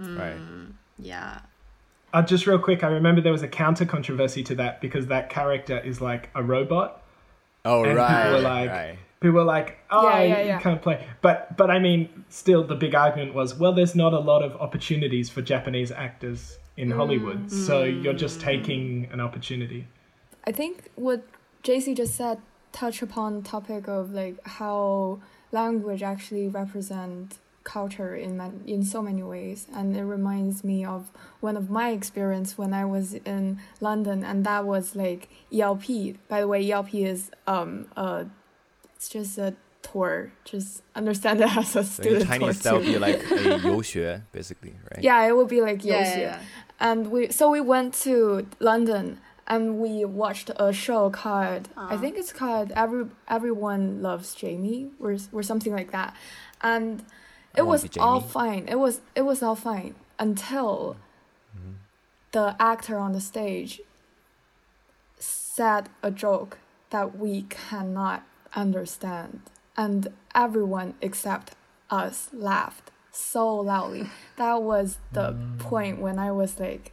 [0.00, 0.72] Mm, right.
[0.98, 1.40] Yeah.
[2.12, 5.30] Uh, just real quick, I remember there was a counter controversy to that because that
[5.30, 7.02] character is like a robot.
[7.64, 8.22] Oh and right.
[8.22, 8.98] People were like, right.
[9.20, 10.56] people were like, oh, yeah, yeah, yeah.
[10.56, 11.06] you can't play.
[11.22, 14.54] But but I mean, still, the big argument was, well, there's not a lot of
[14.56, 18.02] opportunities for Japanese actors in mm, Hollywood, so mm.
[18.02, 19.86] you're just taking an opportunity.
[20.45, 21.21] I think what
[21.63, 22.39] JC just said
[22.71, 25.19] touch upon topic of like how
[25.51, 31.11] language actually represent culture in man- in so many ways and it reminds me of
[31.39, 35.85] one of my experience when I was in London and that was like ELP
[36.27, 38.23] by the way ELP is um uh
[38.95, 42.79] it's just a tour just understand it as a So in student Chinese, that tour
[42.79, 42.93] would too.
[42.93, 45.03] be like a 游学, basically, right?
[45.03, 46.39] yeah it would be like Yeah, 游 yeah, 学 yeah.
[46.79, 51.98] and we so we went to London and we watched a show called I Ah.
[51.98, 56.14] think it's called Every Everyone Loves Jamie or or something like that,
[56.62, 57.04] and
[57.56, 58.66] it was all fine.
[58.68, 60.96] It was it was all fine until
[61.56, 61.74] Mm-hmm.
[62.32, 63.80] the actor on the stage
[65.18, 66.58] said a joke
[66.90, 68.22] that we cannot
[68.54, 69.40] understand,
[69.76, 71.54] and everyone except
[71.90, 74.08] us laughed so loudly.
[74.36, 76.92] That was the point when I was like,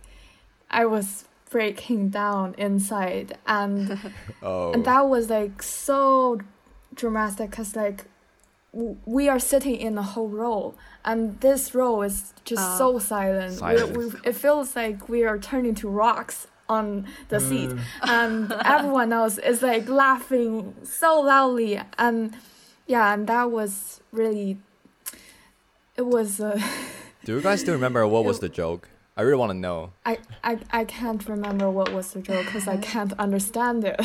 [0.69, 3.99] I was breaking down inside, and
[4.41, 4.71] Oh.
[4.73, 6.39] and that was like so
[6.95, 8.05] dramatic because like
[8.73, 10.73] w- we are sitting in a whole row
[11.05, 12.77] and this row is just Ah.
[12.77, 13.95] so silent, Silent.
[13.97, 17.79] We, we, it feels like we are turning to rocks on the seat Mm.
[18.17, 22.33] and everyone else is like laughing so loudly and
[22.87, 24.57] yeah and that was really
[25.97, 26.57] it was uh,
[27.25, 28.87] Do you guys still remember what was the joke?
[29.17, 29.91] I really want to know.
[30.05, 33.95] I, I I can't remember what was the joke because I can't understand it.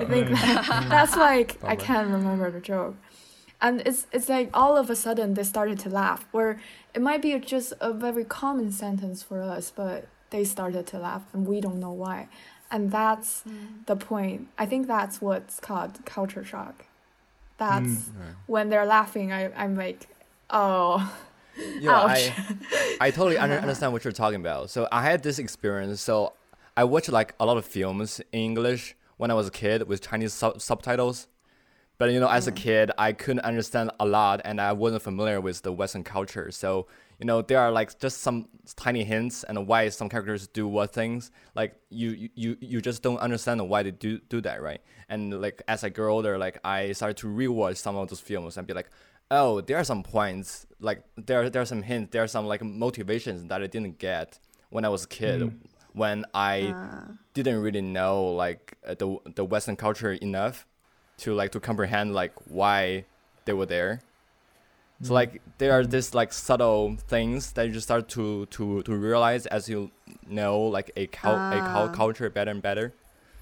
[0.00, 0.40] I think Mm.
[0.40, 2.96] that, that's like I, I can't remember the joke.
[3.60, 6.26] And it's it's like all of a sudden they started to laugh.
[6.32, 6.60] Where
[6.94, 11.22] it might be just a very common sentence for us, but they started to laugh
[11.32, 12.28] and we don't know why.
[12.70, 13.44] And that's
[13.86, 14.48] the point.
[14.58, 16.86] I think that's what's called culture shock.
[17.58, 18.34] That's Right.
[18.46, 19.30] when they're laughing.
[19.30, 20.08] I I'm like,
[20.48, 21.12] oh,
[21.56, 22.10] Yeah, Ouch.
[22.10, 24.70] I, I totally under, understand what you're talking about.
[24.70, 26.00] So I had this experience.
[26.00, 26.32] So
[26.76, 30.02] I watched like a lot of films in English when I was a kid with
[30.02, 31.28] Chinese sub- subtitles.
[31.98, 32.62] But you know, as a mm-hmm.
[32.62, 36.50] kid, I couldn't understand a lot, and I wasn't familiar with the Western culture.
[36.50, 36.88] So
[37.22, 40.92] you know, there are like just some tiny hints and why some characters do what
[40.92, 41.30] things.
[41.54, 44.80] Like you, you, you just don't understand why they do do that, right?
[45.08, 48.56] And like as I grew older, like I started to rewatch some of those films
[48.56, 48.90] and be like,
[49.38, 52.62] oh, there are some points, like there there are some hints, there are some like
[52.62, 54.38] motivations that I didn't get
[54.70, 55.40] when I was a kid,
[55.94, 56.74] when I
[57.34, 58.14] didn't really know
[58.44, 60.66] like uh, the the Western culture enough
[61.22, 63.04] to like to comprehend like why
[63.46, 64.00] they were there.
[65.02, 68.92] So like there are these like subtle things that you just start to to to
[68.94, 69.90] realize as you
[70.28, 71.96] know like a cul- a cul- Ah.
[72.02, 72.92] culture better and better.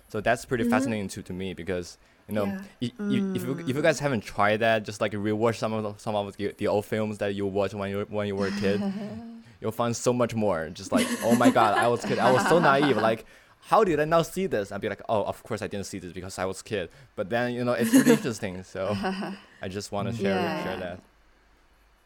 [0.08, 1.98] So that's pretty fascinating to to me because
[2.30, 2.46] you know
[2.80, 2.88] Yeah.
[2.88, 5.82] i- i- if you if you guys haven't tried that, just like rewatch some of
[5.82, 8.46] the, some of the, the old films that you watched when you when you were
[8.46, 8.80] a kid,
[9.60, 10.68] you'll find so much more.
[10.70, 12.96] Just like oh my god, I was kid, I was so naive.
[12.96, 13.24] Like
[13.62, 14.72] how did I not see this?
[14.72, 16.88] I'd be like, oh, of course I didn't see this because I was a kid.
[17.16, 18.62] But then you know it's really interesting.
[18.64, 18.96] So
[19.62, 20.64] I just want to share Yeah.
[20.64, 21.00] share that.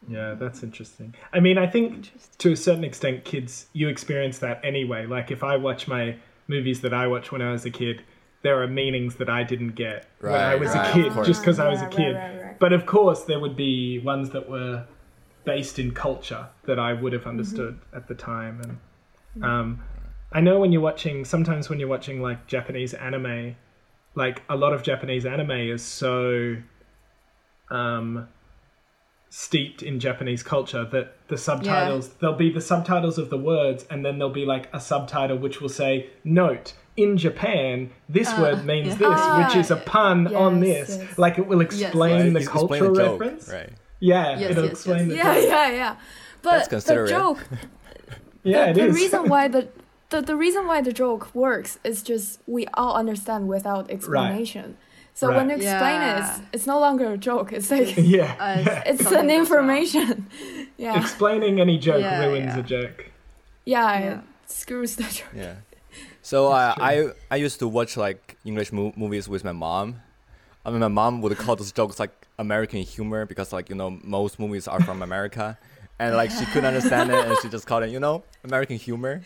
[0.07, 1.15] Yeah, that's interesting.
[1.33, 5.07] I mean, I think to a certain extent, kids, you experience that anyway.
[5.07, 8.03] Like, if I watch my movies that I watched when I was a kid,
[8.45, 11.59] there are meanings that I didn't get when I was right, a kid, just because
[11.59, 12.13] I was a Right, right, kid.
[12.15, 12.59] right, right.
[12.59, 14.85] But of course, there would be ones that were
[15.45, 18.61] based in culture that I would have understood at the time.
[19.33, 19.83] And um,
[20.31, 23.55] I know when you're watching, sometimes when you're watching like Japanese anime,
[24.13, 26.55] like a lot of Japanese anime is so
[27.71, 28.27] um,
[29.29, 34.05] steeped in Japanese culture that the subtitles there'll be the subtitles of the words and
[34.05, 38.65] then there'll be like a subtitle which will say note in Japan this uh, word
[38.65, 39.09] means yeah.
[39.09, 41.17] this which is a ah, pun on this yes.
[41.17, 43.69] like it will explain Right, the ex- explain cultural the joke, reference right?
[43.99, 45.95] yeah Yes, it'll yes, explain the Yeah, joke yeah, yeah.
[46.41, 47.09] That's But the considerate.
[47.09, 47.39] joke,
[48.43, 49.67] yeah the, it the is reason why the,
[50.11, 54.77] the the reason why the joke works is just we all understand without explanation.
[55.17, 55.63] So when you Right.
[55.63, 57.53] explain it, it's, it's no longer a joke.
[57.57, 58.83] It's like yeah, Uh, yeah.
[58.91, 60.27] it's an information.
[60.77, 62.59] yeah, explaining any joke Yeah, ruins yeah.
[62.59, 62.99] a joke
[63.65, 64.13] yeah, Yeah.
[64.19, 64.19] it
[64.59, 65.33] screws the joke.
[65.43, 65.55] Yeah.
[66.21, 66.93] So uh, I
[67.31, 69.87] I used to watch like English mo- movies with my mom.
[70.65, 73.89] I mean, my mom would call those jokes like American humor because like you know
[74.17, 75.45] most movies are from America,
[76.01, 79.21] and like she couldn't understand it, and she just called it you know American humor.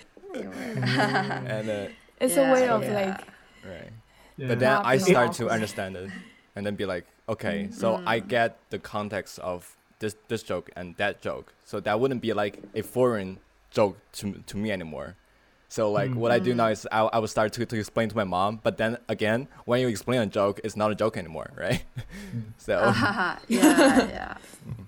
[1.55, 1.87] and uh,
[2.19, 2.99] It's Yeah, a way of yeah.
[2.99, 3.19] like
[3.65, 3.91] right.
[4.39, 4.47] Yeah.
[4.47, 6.09] But then I start to understand it,
[6.55, 8.07] and then be like, okay, so mm-hmm.
[8.07, 11.53] I get the context of this this joke and that joke.
[11.65, 13.39] So that wouldn't be like a foreign
[13.71, 15.15] joke to to me anymore.
[15.67, 16.57] So like what I do mm-hmm.
[16.57, 19.47] now is I, I would start to, to explain to my mom, but then again,
[19.65, 21.83] when you explain a joke, it's not a joke anymore, right?
[21.95, 22.39] Mm-hmm.
[22.57, 24.37] so Haha, yeah, yeah.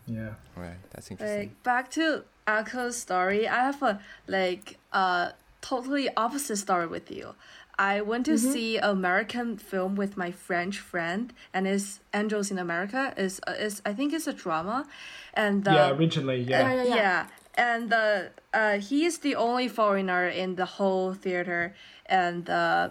[0.07, 1.39] yeah right, that's interesting.
[1.39, 7.35] Like back to Akko's story, I have a like uh totally opposite story with you.
[7.81, 13.11] I went to see American film with my French friend, and it's Angels in America.
[13.17, 14.85] is uh, is I think it's a drama,
[15.33, 17.27] and uh, yeah originally yeah yeah, yeah, yeah.
[17.55, 21.73] and the uh, he is the only foreigner in the whole theater,
[22.05, 22.89] and uh,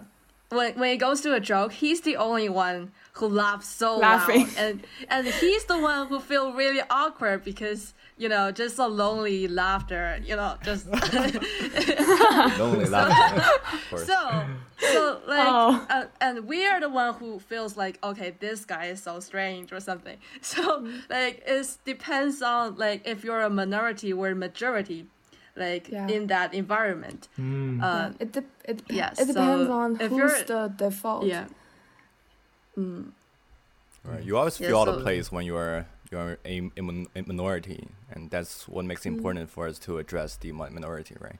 [0.49, 4.41] when when it goes to a joke, he's the only one who laughs so Laughing.
[4.41, 4.75] loud, and
[5.07, 10.03] and he's the one who feel really awkward because you know just a lonely laughter,
[10.29, 10.83] you know, just
[12.59, 13.41] Lonely laughter,
[13.95, 14.19] of so
[14.93, 15.85] so like Oh.
[15.89, 19.67] uh, and we are the one who feels like okay this guy is so strange
[19.75, 20.61] or something so
[21.09, 25.05] like it depends on like if you're a minority or majority
[25.55, 26.07] like Yeah.
[26.15, 27.81] in that environment Mm.
[27.83, 31.25] uh it de- it yeah, it depends so on if who's you're- the default.
[31.25, 31.45] yeah
[32.77, 33.11] mm,
[34.03, 34.23] Right.
[34.23, 36.81] You always Yeah, feel out of place when you are you are a, a,
[37.15, 41.39] a minority, and that's what makes it important for us to address the minority, right?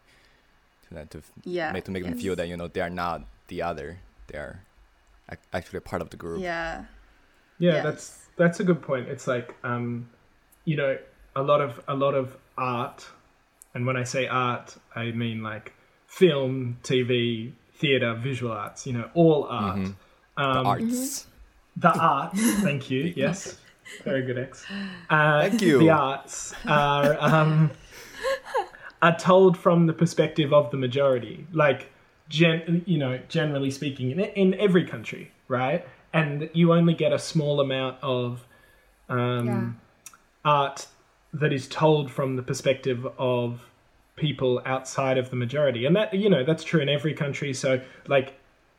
[0.88, 3.24] To that to yeah make to make them feel that you know they are not
[3.48, 4.64] the other; they are
[5.54, 6.42] actually a part of the group.
[6.42, 6.86] yeah
[7.60, 7.84] Yeah, Yes.
[7.84, 9.08] that's that's a good point.
[9.10, 10.10] It's like um,
[10.66, 10.98] you know,
[11.36, 13.06] a lot of a lot of art,
[13.76, 15.74] and when I say art, I mean like
[16.08, 18.88] film, TV, theater, visual arts.
[18.88, 19.78] You know, all art.
[19.80, 19.96] Mhm.
[20.38, 21.28] Um, the arts.
[21.78, 22.42] The arts.
[22.62, 23.14] Thank you.
[23.16, 23.58] Yes,
[24.04, 24.66] very good, X.
[25.10, 25.80] Uh, Thank you.
[25.80, 27.70] The arts are um,
[29.02, 31.92] are told from the perspective of the majority, like
[32.30, 35.86] gen, you know, generally speaking, in, in every country, right?
[36.14, 38.48] And you only get a small amount of
[39.10, 40.12] um, Yeah.
[40.46, 40.88] art
[41.34, 43.62] that is told from the perspective of
[44.16, 47.82] people outside of the majority and that you know that's true in every country so
[48.08, 48.34] like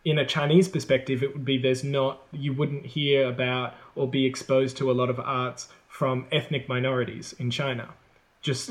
[0.04, 4.26] in a chinese perspective it would be there's not you wouldn't hear about or be
[4.26, 7.88] exposed to a lot of arts from ethnic minorities in china.
[8.40, 8.70] Just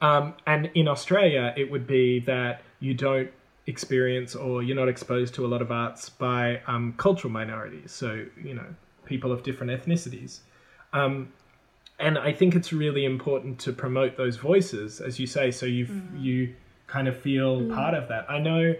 [0.00, 3.30] um, and in australia it would be that you don't
[3.66, 7.92] experience or you're not exposed to a lot of arts by um, cultural minorities.
[7.92, 8.66] So you know
[9.04, 10.40] people of different ethnicities.
[10.92, 11.32] Um,
[11.98, 15.88] and I think it's really important to promote those voices, as you say, so you
[16.16, 16.54] you
[16.86, 18.30] kind of feel part of that.
[18.30, 18.74] I know,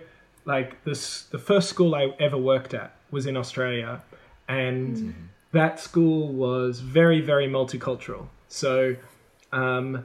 [0.46, 4.02] like this, the first school I ever worked at was in Australia,
[4.48, 8.28] and that school was very very multicultural.
[8.48, 8.96] So,
[9.52, 10.04] um,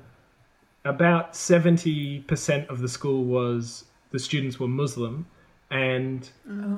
[0.84, 5.26] about seventy percent of the school was the students were Muslim,
[5.70, 6.30] and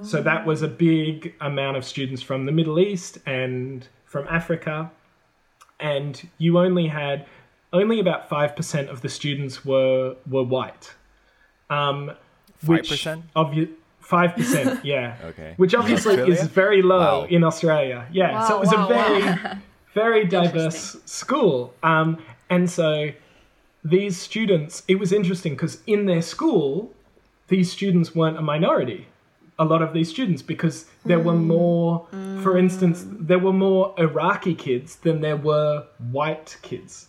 [0.03, 4.91] so that was a big amount of students from the Middle East and from Africa
[5.83, 7.25] and you only had
[7.71, 10.93] only about five percent of the students were were white.
[11.69, 12.11] Um,
[12.65, 13.21] which 5%?
[13.35, 15.15] obvi- Five percent, yeah.
[15.23, 15.53] Okay.
[15.55, 17.27] Which obviously is very low Wow.
[17.29, 18.05] in Australia.
[18.11, 18.45] Yeah.
[18.47, 19.37] so it was wow, a very,
[19.93, 21.73] very diverse school.
[21.83, 22.17] Um,
[22.49, 23.11] and so
[23.85, 26.91] these students, it was interesting because in their school,
[27.47, 29.07] these students weren't a minority.
[29.57, 32.05] A lot of these students, because there were more,
[32.41, 37.07] for instance, there were more Iraqi kids than there were white kids.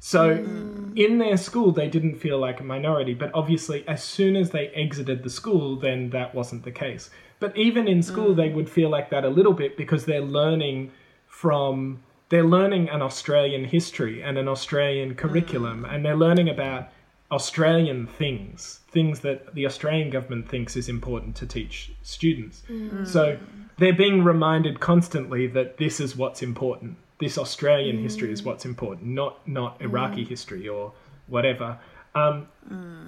[0.00, 0.98] So mm.
[0.98, 4.68] in their school, they didn't feel like a minority, but obviously, as soon as they
[4.68, 7.10] exited the school, then that wasn't the case.
[7.38, 8.36] But even in school, mm.
[8.36, 10.90] they would feel like that a little bit because they're learning
[11.26, 15.94] from, they're learning an Australian history and an Australian curriculum, mm.
[15.94, 16.88] and they're learning about
[17.30, 22.62] Australian things, things that the Australian government thinks is important to teach students.
[23.04, 23.38] So
[23.78, 26.96] they're being reminded constantly that this is what's important.
[27.20, 30.92] This Australian history is what's important, not not Iraqi history or
[31.26, 31.78] whatever.
[32.14, 32.48] Um,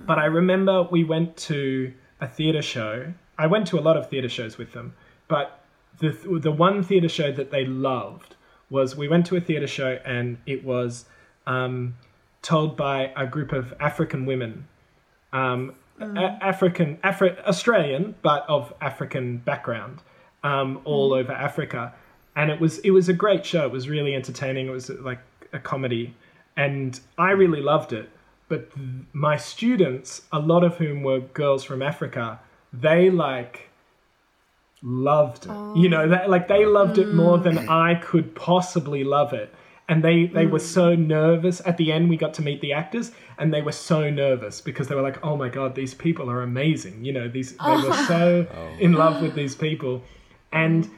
[0.07, 3.13] But I remember we went to a theatre show.
[3.39, 4.95] I went to a lot of theatre shows with them,
[5.29, 5.47] but
[5.99, 6.11] the
[6.41, 8.37] the one theatre show that they loved
[8.71, 11.05] was we went to a theatre show and it was
[11.47, 11.95] um,
[12.43, 14.67] told by a group of African women.
[15.33, 20.03] Um, a- African, Afri- Australian, but of African background,
[20.43, 21.93] um, all over Africa,
[22.37, 23.67] and it was it was a great show.
[23.67, 24.69] It was really entertaining.
[24.69, 25.21] It was uh, like
[25.53, 26.15] a comedy,
[26.57, 28.09] and I really loved it.
[28.49, 28.71] But
[29.13, 32.41] my students, a lot of whom were girls from Africa,
[32.73, 33.71] they like
[34.83, 35.77] loved it.
[35.77, 37.69] You know, that like they loved it more than mm.
[37.69, 39.55] I could possibly love it.
[39.89, 41.07] And they they were so mm.
[41.07, 41.61] nervous.
[41.67, 44.89] At the end, we got to meet the actors, and they were so nervous because
[44.89, 47.93] they were like, "Oh my god, these people are amazing!" You know, these they were
[48.07, 48.77] so oh.
[48.79, 50.03] in love with these people,
[50.53, 50.89] and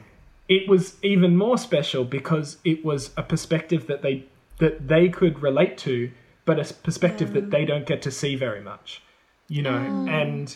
[0.48, 4.26] it was even more special because it was a perspective that they
[4.58, 6.10] that they could relate to,
[6.44, 9.02] but a perspective that they don't get to see very much.
[9.48, 9.76] You know,
[10.08, 10.54] and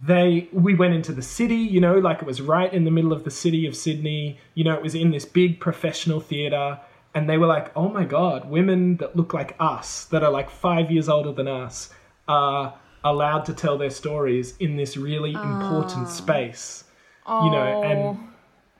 [0.00, 3.12] they we went into the city you know like it was right in the middle
[3.12, 6.78] of the city of sydney you know it was in this big professional theater
[7.16, 10.48] and they were like oh my god women that look like us that are like
[10.48, 11.90] five years older than us
[12.28, 16.10] are allowed to tell their stories in this really important ah.
[16.10, 16.84] space
[17.28, 17.82] you know?
[17.82, 18.20] And oh.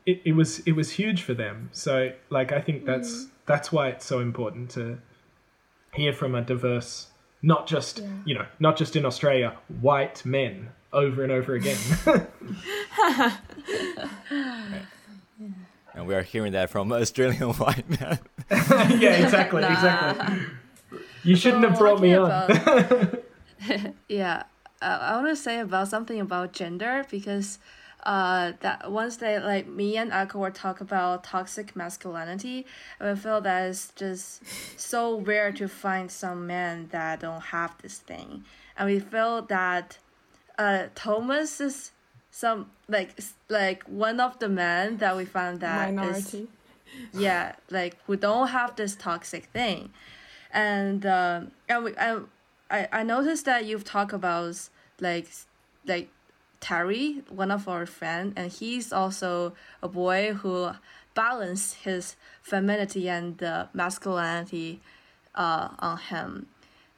[0.08, 1.68] It, it was it was huge for them.
[1.72, 4.98] So like i think that's that's why it's so important to
[5.92, 7.08] hear from a diverse
[7.42, 11.78] not just you know not just in australia white men over and over again.
[15.94, 18.18] And we are hearing that from Australian white men.
[18.50, 20.38] yeah exactly exactly.
[21.24, 22.30] You shouldn't have brought me on.
[24.08, 24.44] yeah,
[24.80, 27.58] uh, I want to say about something about gender because
[28.04, 32.66] uh, that once they like me and Akko were talk about toxic masculinity,
[33.00, 34.42] I feel that it's just
[34.78, 38.44] so rare to find some men that don't have this thing,
[38.76, 39.98] and we feel that
[40.58, 41.92] uh, Thomas is
[42.30, 43.18] some like
[43.48, 46.48] like one of the men that we found that minority.
[47.12, 49.90] yeah like who don't have this toxic thing
[50.52, 52.20] and um and we, I,
[52.70, 54.68] I i noticed that you've talked about
[55.00, 55.28] like
[55.86, 56.08] like
[56.60, 59.52] terry one of our friend and he's also
[59.82, 60.70] a boy who
[61.14, 63.40] balance his femininity and
[63.72, 64.80] masculinity
[65.34, 66.46] uh on him.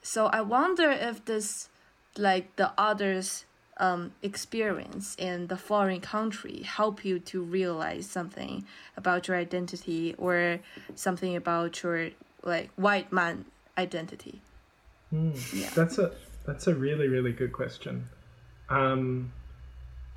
[0.02, 1.68] So i wonder if this
[2.16, 3.44] like the others
[3.80, 10.60] um, experience in the foreign country help you to realize something about your identity or
[10.94, 12.10] something about your
[12.42, 13.46] like white man
[13.78, 14.42] identity.
[15.10, 15.70] Yeah.
[15.74, 16.12] That's a
[16.46, 18.06] that's a really really good question.
[18.68, 19.32] Um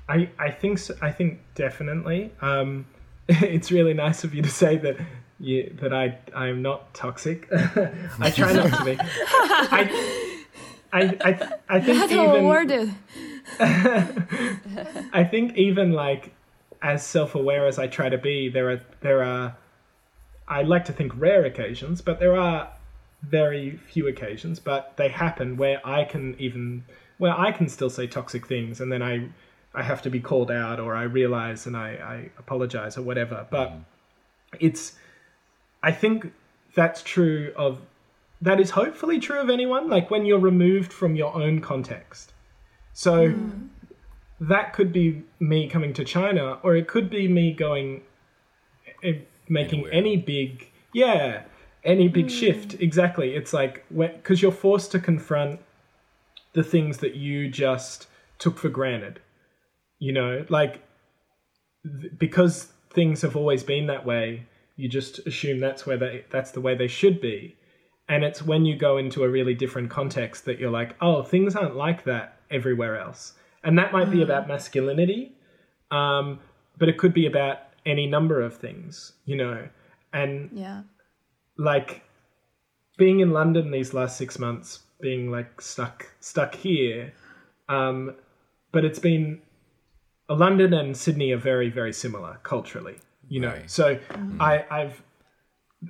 [0.08, 2.32] i i think so, i think definitely.
[2.40, 2.86] Um
[3.28, 4.96] it's really nice of you to say that
[5.40, 7.48] you that i i'm not toxic.
[8.20, 8.96] I try not to be.
[9.00, 10.30] I
[10.92, 12.94] I, I, I think That's even awarded.
[13.58, 16.32] I think even like
[16.80, 19.56] as self-aware as I try to be, there are there are
[20.46, 22.70] I like to think rare occasions, but there are
[23.22, 26.84] very few occasions, but they happen where I can even
[27.18, 29.28] where I can still say toxic things and then I
[29.74, 33.46] I have to be called out or I realize and I, I apologize or whatever.
[33.50, 33.72] But
[34.60, 34.94] it's
[35.82, 36.32] I think
[36.74, 37.80] that's true of
[38.40, 42.32] that is hopefully true of anyone, like when you're removed from your own context.
[42.92, 43.34] So
[44.40, 48.02] that could be me coming to China, or it could be me going,
[49.02, 49.92] eh, making Anywhere.
[49.94, 51.42] any big, yeah,
[51.84, 52.74] any big shift.
[52.80, 53.34] Exactly.
[53.34, 55.60] It's like because you're forced to confront
[56.52, 58.06] the things that you just
[58.38, 59.20] took for granted.
[59.98, 60.82] You know, like
[61.84, 64.46] th- because things have always been that way.
[64.76, 67.56] You just assume that's where they that's the way they should be.
[68.08, 71.56] And it's when you go into a really different context that you're like, oh, things
[71.56, 73.32] aren't like that everywhere else.
[73.62, 75.32] And that might be about masculinity,
[75.90, 76.38] um,
[76.76, 79.66] but it could be about any number of things, you know.
[80.12, 80.82] And Yeah.
[81.56, 82.02] like
[82.98, 87.14] being in London these last six months, being like stuck stuck here,
[87.70, 88.14] um,
[88.70, 89.40] but it's been
[90.28, 92.96] London and Sydney are very very similar culturally,
[93.28, 93.48] you know.
[93.52, 93.70] Right.
[93.70, 94.40] So mm.
[94.40, 95.02] I, I've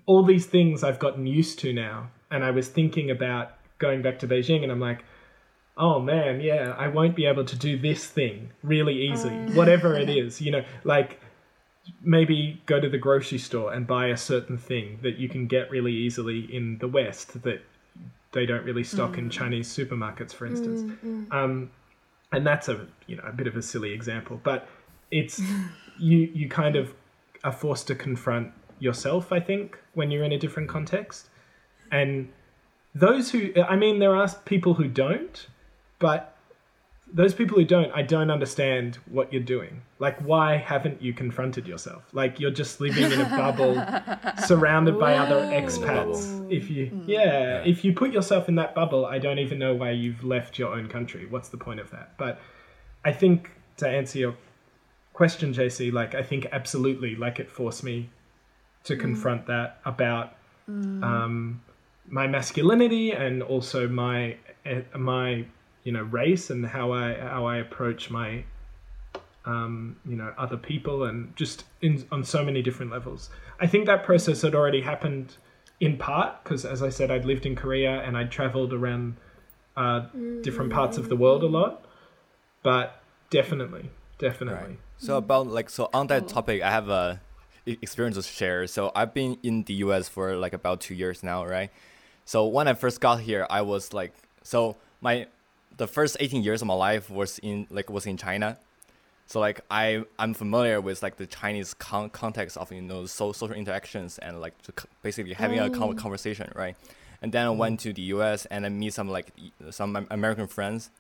[0.07, 4.19] all these things I've gotten used to now, and I was thinking about going back
[4.21, 5.05] to Beijing, and I'm like.
[5.77, 9.97] Oh man, yeah, I won't be able to do this thing really easily, oh, whatever
[9.97, 11.19] it is, you know, like
[12.03, 15.71] maybe go to the grocery store and buy a certain thing that you can get
[15.71, 17.61] really easily in the West that
[18.33, 19.33] they don't really stock in mm.
[19.33, 20.83] Chinese supermarkets, for instance.
[21.05, 21.71] Mm, um,
[22.35, 24.69] and that's a you know a bit of a silly example, but
[25.11, 25.41] it's
[25.99, 26.93] you you kind of
[27.45, 29.33] are forced to confront yourself.
[29.33, 31.29] I think when you're in a different context,
[31.91, 32.29] and
[32.95, 35.47] those who I mean, there are people who don't,
[35.99, 36.34] but
[37.15, 39.83] those people who don't, I don't understand what you're doing.
[40.01, 42.03] Like, why haven't you confronted yourself?
[42.13, 43.75] Like, you're just living in a bubble,
[44.45, 46.53] surrounded by other expats.
[46.53, 49.93] If you, yeah, if you put yourself in that bubble, I don't even know why
[49.93, 51.25] you've left your own country.
[51.27, 52.19] What's the point of that?
[52.19, 52.41] But
[53.05, 54.35] I think to answer your
[55.13, 58.11] question, JC, like, I think absolutely, like, it forced me
[58.83, 60.35] to confront that about
[60.69, 61.63] um,
[62.09, 64.37] my masculinity and also my
[64.67, 65.45] eh, my
[65.85, 68.45] you know race and how I how I approach my
[69.45, 73.31] um, you know other people and just in on so many different levels.
[73.61, 75.37] I think that process had already happened
[75.81, 79.17] in part because, as I said, I'd lived in Korea and I'd traveled around
[79.77, 80.07] uh,
[80.43, 81.85] different parts of the world a lot.
[82.63, 84.69] But definitely, definitely.
[84.69, 84.79] Right.
[84.97, 87.21] So about like so on that topic, I have a
[87.67, 88.67] experience to share.
[88.67, 90.09] So I've been in the U.S.
[90.09, 91.71] for like about two years now, right?
[92.25, 95.27] So when I first got here, I was like, so my
[95.77, 98.59] the first 18 years of my life was in like was in China.
[99.27, 103.33] So like I I'm familiar with like the Chinese con- context of you know so,
[103.33, 104.55] social interactions and like
[105.03, 105.99] basically having a con- mm.
[105.99, 106.77] conversation, right?
[107.23, 107.57] And then I mm.
[107.57, 108.47] went to the U.S.
[108.47, 109.33] and I meet some like
[109.71, 110.91] some American friends,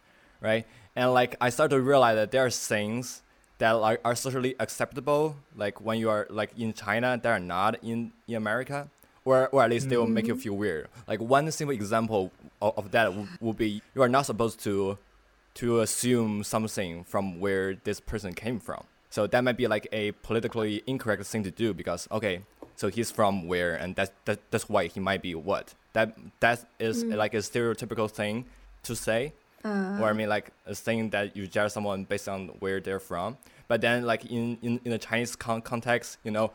[0.40, 0.66] right?
[0.96, 3.22] And like I started to realize that there are things
[3.58, 7.82] that are, are socially acceptable, like when you are like in China, that are not
[7.84, 8.88] in in America,
[9.24, 10.40] or or at least they will make you mm.
[10.40, 10.88] feel weird.
[11.06, 14.98] Like one simple example of, of that would, would be you are not supposed to
[15.54, 18.84] to assume something from where this person came from.
[19.10, 22.40] So that might be like a politically incorrect thing to do because okay,
[22.76, 25.74] so he's from where and that's that, that's why he might be what.
[25.92, 27.14] That that is mm.
[27.14, 28.46] like a stereotypical thing
[28.82, 29.32] to say.
[29.64, 30.02] Uh-huh.
[30.02, 33.38] Or I mean like a thing that you judge someone based on where they're from.
[33.66, 36.50] But then like in, in, in the Chinese con- context, you know,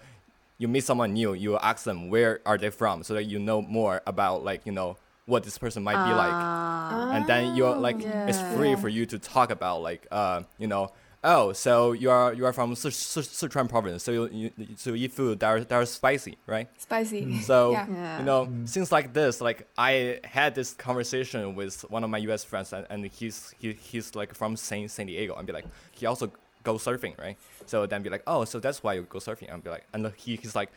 [0.60, 3.62] you meet someone new, you ask them where are they from so that you know
[3.64, 4.98] more about like, you know,
[5.30, 7.12] what this person might be like ah.
[7.12, 10.92] and then you're like it's free for you to talk about like uh you know
[11.24, 14.94] oh so you are you are from Sis- Sis- Sichuan province so you, you so
[14.94, 17.26] you eat food that are, that are spicy right Spicy.
[17.26, 17.42] Mm.
[17.50, 17.86] so Yeah.
[17.88, 18.20] Yeah.
[18.20, 18.68] you know mm.
[18.68, 22.44] things like this like I had this conversation with one of my U.S.
[22.44, 26.08] friends and, and he's he, he's like from San San Diego and be like he
[26.08, 26.32] also
[26.70, 27.38] go surfing right?
[27.66, 29.54] So then be like oh so that's why you go surfing.
[29.54, 30.72] And be like and he, he's like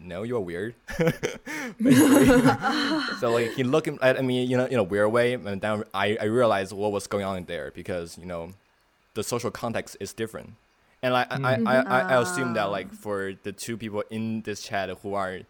[0.00, 0.74] no you're weird.
[3.18, 6.16] So like he looking at me, you know, in a weird way, and then I,
[6.20, 8.52] I realized what was going on there because you know,
[9.14, 10.54] the social context is different,
[11.02, 11.92] and like I, I, I, mm-hmm.
[11.92, 15.40] I assume that like for the two people in this chat who are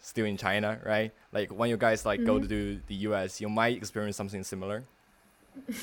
[0.00, 1.12] still in China, right?
[1.32, 2.48] Like when you guys like go mm-hmm.
[2.48, 4.84] to the U.S., you might experience something similar.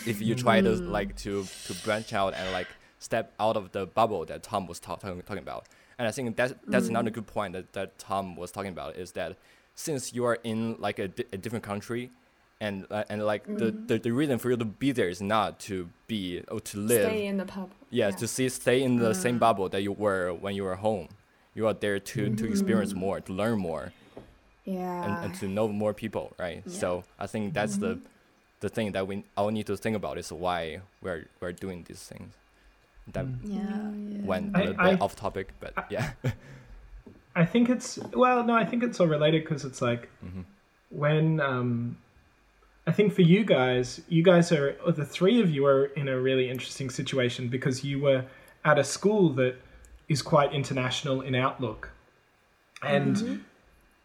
[0.05, 0.91] If you try to mm-hmm.
[0.91, 2.67] like to to branch out and like
[2.99, 5.65] step out of the bubble that Tom was ta- talking talking about,
[5.97, 6.89] and I think that's that's mm.
[6.89, 9.37] another good point that, that Tom was talking about is that
[9.75, 12.11] since you are in like a, di- a different country
[12.61, 13.87] and uh, and like the, mm-hmm.
[13.87, 17.05] the the reason for you to be there is not to be or to live
[17.05, 17.71] Stay in the pub.
[17.89, 19.39] yeah, to see stay in the same mm.
[19.39, 21.07] bubble that you were when you were home.
[21.55, 22.45] You are there to to mm-hmm.
[22.51, 23.91] experience more to learn more
[24.65, 25.03] Yeah.
[25.05, 26.69] and, and to know more people right?
[26.69, 28.05] So i think that's the mm-hmm.
[28.59, 32.03] the thing that we all need to think about is why we're we're doing these
[32.03, 32.33] things
[33.13, 33.39] that mm.
[33.43, 34.25] Yeah.
[34.25, 36.11] went a little bit I- off topic but yeah.
[37.35, 40.41] I think it's well, no, I think it's all related because it's like mm-hmm.
[40.89, 41.97] when um,
[42.85, 46.07] I think for you guys, you guys are or the three of you are in
[46.07, 48.25] a really interesting situation because you were
[48.65, 49.55] at a school that
[50.09, 51.91] is quite international in outlook,
[52.83, 53.35] and mm-hmm.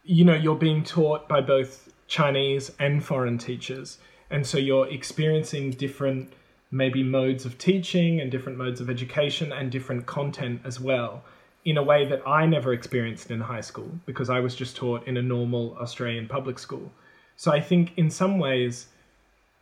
[0.04, 3.98] you know you're being taught by both Chinese and foreign teachers,
[4.30, 6.32] and so you're experiencing different
[6.70, 11.22] maybe modes of teaching and different modes of education and different content as well
[11.64, 15.06] in a way that I never experienced in high school because I was just taught
[15.06, 16.92] in a normal Australian public school.
[17.36, 18.88] So I think in some ways,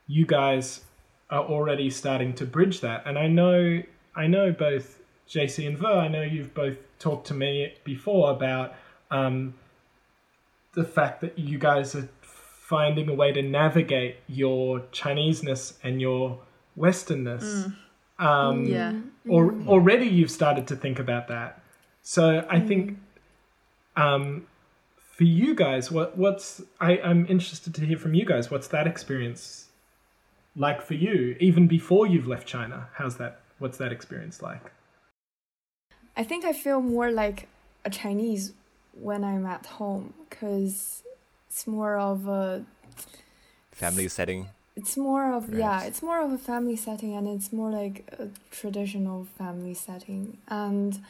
[0.07, 0.83] you guys
[1.31, 3.03] are already starting to bridge that.
[3.07, 3.83] And I know,
[4.17, 4.99] I know both
[5.29, 8.75] JC and Ver, I know you've both talked to me before about
[9.11, 9.55] um,
[10.75, 16.41] the fact that you guys are finding a way to navigate your Chineseness and your
[16.79, 17.73] Westernness.
[18.19, 19.01] Um, Yeah.
[19.29, 21.61] or already you've started to think about that.
[22.03, 22.99] So I think
[23.97, 24.47] um,
[24.97, 28.51] for you guys, what what's I, I'm interested to hear from you guys.
[28.51, 29.69] What's that experience
[30.57, 32.89] like for you, even before you've left China?
[32.95, 33.41] How's that?
[33.59, 34.73] What's that experience like?
[36.17, 37.49] I think I feel more like
[37.85, 38.53] a Chinese
[38.93, 41.03] when I'm at home because
[41.49, 42.65] it's more of a
[43.73, 44.49] Family setting.
[44.77, 48.29] It's more of yeah it's more of a family setting and it's more like a
[48.51, 51.01] traditional family setting and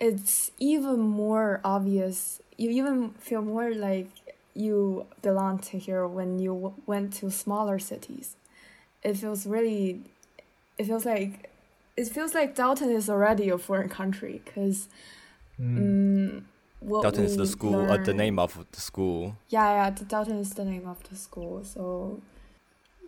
[0.00, 4.08] it's even more obvious you even feel more like
[4.54, 8.36] you belong to here when you went to smaller cities
[9.02, 10.02] it feels really
[10.78, 11.50] it feels like
[11.96, 14.88] it feels like dalton is already a foreign country because
[15.60, 16.42] mm,
[16.84, 19.36] what Dalton is the school, uh, the name of the school.
[19.48, 21.64] yeah, yeah, the Dalton is the name of the school.
[21.64, 22.20] So,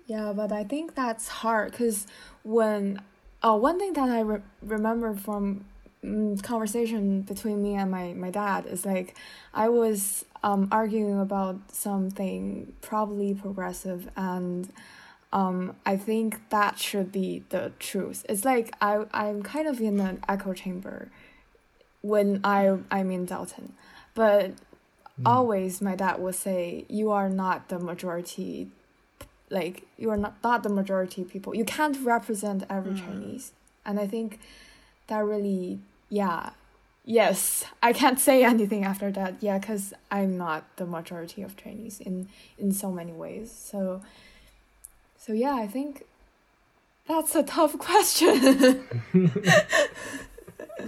[0.07, 2.07] yeah, but I think that's hard because
[2.45, 3.01] when,
[3.43, 5.65] oh, one thing that I re- remember from
[6.05, 9.17] mm, conversation between me and my, my dad is like,
[9.53, 14.73] I was um, arguing about something probably progressive and
[15.33, 18.25] um, I think that should be the truth.
[18.29, 21.11] It's like I, I'm kind of in an echo chamber
[22.01, 23.73] when I, I'm in Dalton.
[24.15, 24.53] But
[25.25, 28.69] always my dad would say you are not the majority
[29.51, 32.99] like you are not, not the majority people you can't represent every mm.
[32.99, 33.53] chinese.
[33.85, 34.41] And i think
[35.07, 35.79] that really
[36.09, 36.51] yeah
[37.05, 39.35] yes i can't say anything after that.
[39.41, 42.29] Yeah because i'm not the majority of chinese in
[42.59, 43.51] in so many ways.
[43.53, 44.03] So
[45.19, 46.05] so yeah i think
[47.09, 48.85] that's a tough question.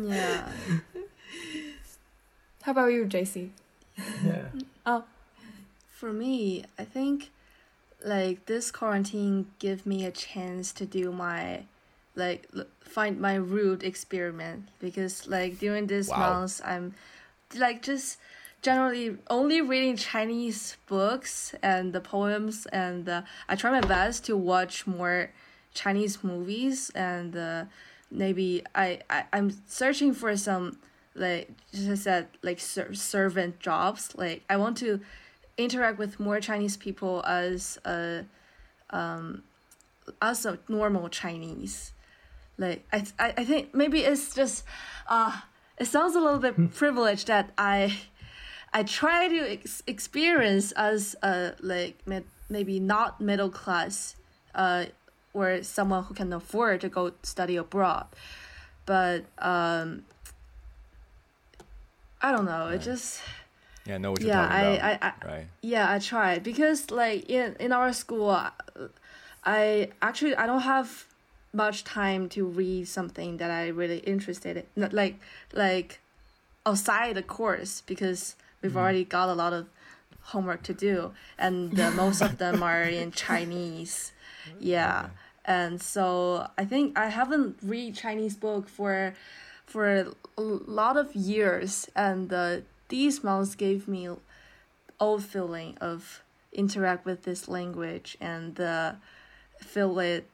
[0.00, 0.48] Yeah.
[2.62, 3.50] how about you jc
[4.24, 4.48] Yeah.
[4.86, 5.04] oh.
[5.90, 7.30] For me, I think
[8.04, 11.62] like this quarantine give me a chance to do my
[12.14, 12.48] like
[12.80, 16.16] find my root experiment because like during this Wow.
[16.18, 16.94] months I'm
[17.56, 18.18] like just
[18.62, 24.36] generally only reading Chinese books and the poems and uh, I try my best to
[24.36, 25.30] watch more
[25.74, 27.64] Chinese movies and uh,
[28.10, 30.78] maybe I, I I'm searching for some
[31.14, 35.00] like just I said like ser- servant jobs like I want to
[35.58, 38.24] interact with more Chinese people as a
[38.90, 39.42] um
[40.22, 41.92] as a normal Chinese.
[42.56, 44.64] Like I I, I think maybe it's just
[45.08, 45.40] uh
[45.76, 47.98] it sounds a little bit privileged that I
[48.72, 52.00] I try to ex- experience as a like
[52.48, 54.16] maybe not middle class
[54.54, 54.86] uh
[55.34, 58.06] or someone who can afford to go study abroad.
[58.86, 60.04] But um
[62.20, 63.20] I don't know, it just
[63.88, 65.02] Yeah, I know what you're yeah, talking I, about.
[65.02, 65.46] I, I right.
[65.62, 66.42] yeah, I tried.
[66.42, 68.50] Because like in in our school, uh,
[69.44, 71.06] I actually I don't have
[71.54, 75.18] much time to read something that I really interested in, like
[75.54, 76.00] like
[76.66, 79.66] outside the course because we've already got a lot of
[80.20, 84.12] homework to do, and uh, most of them are in Chinese.
[84.60, 85.08] Yeah,
[85.46, 89.14] and so I think I haven't read Chinese book for
[89.64, 92.58] for a lot of years, and uh,
[92.88, 94.08] these months gave me
[95.00, 96.22] old feeling of
[96.52, 98.92] interact with this language and uh,
[99.60, 100.30] feel it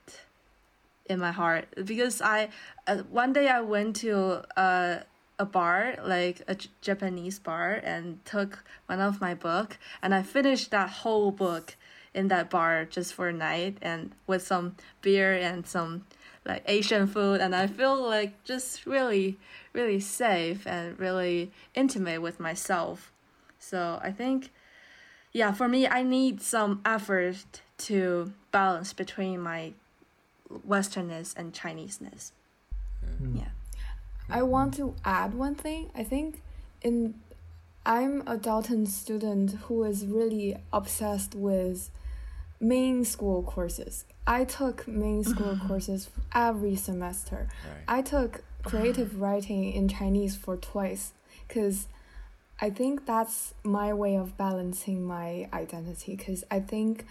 [1.06, 1.66] in my heart.
[1.84, 2.48] Because I
[2.86, 5.00] uh, one day I went to uh,
[5.38, 10.22] a bar like a J- Japanese bar and took one of my book and I
[10.22, 11.76] finished that whole book
[12.14, 16.06] in that bar just for a night and with some beer and some
[16.44, 19.38] like Asian food and I feel like just really
[19.72, 23.12] really safe and really intimate with myself
[23.58, 24.50] so I think
[25.32, 29.72] yeah for me I need some effort to balance between my
[30.66, 32.32] westernness and chineseness
[33.18, 33.38] hmm.
[33.38, 33.48] yeah
[34.28, 35.90] I want to add one thing.
[35.94, 36.42] I think
[36.82, 37.14] in
[37.86, 41.90] I'm a Dalton student who is really obsessed with
[42.58, 44.06] main school courses.
[44.26, 47.48] I took main school courses every semester.
[47.64, 47.98] Right.
[47.98, 51.12] I took creative writing in Chinese for twice
[51.46, 51.86] because
[52.60, 57.04] I think that's my way of balancing my identity because I think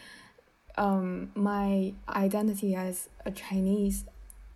[0.77, 4.05] um, my identity as a Chinese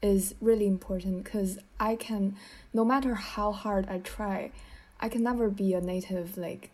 [0.02, 2.36] is really important because I can,
[2.74, 4.52] no matter how hard I try,
[5.00, 6.72] I can never be a native like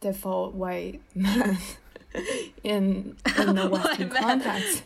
[0.00, 1.58] default white man
[2.62, 4.82] in in the Western context.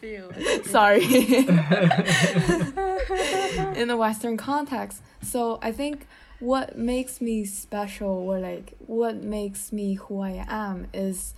[0.70, 1.04] Sorry.
[3.76, 5.02] in the Western context.
[5.22, 6.06] So I think
[6.38, 11.34] what makes me special or like what makes me who I am is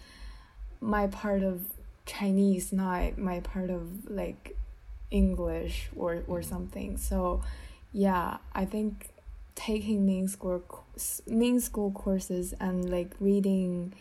[0.80, 1.62] my part of
[2.06, 4.56] Chinese, not my part of like
[5.10, 6.96] English or or something.
[6.96, 7.42] So
[7.92, 9.10] yeah, I think
[9.54, 10.62] taking main school
[11.26, 13.92] main school courses and like reading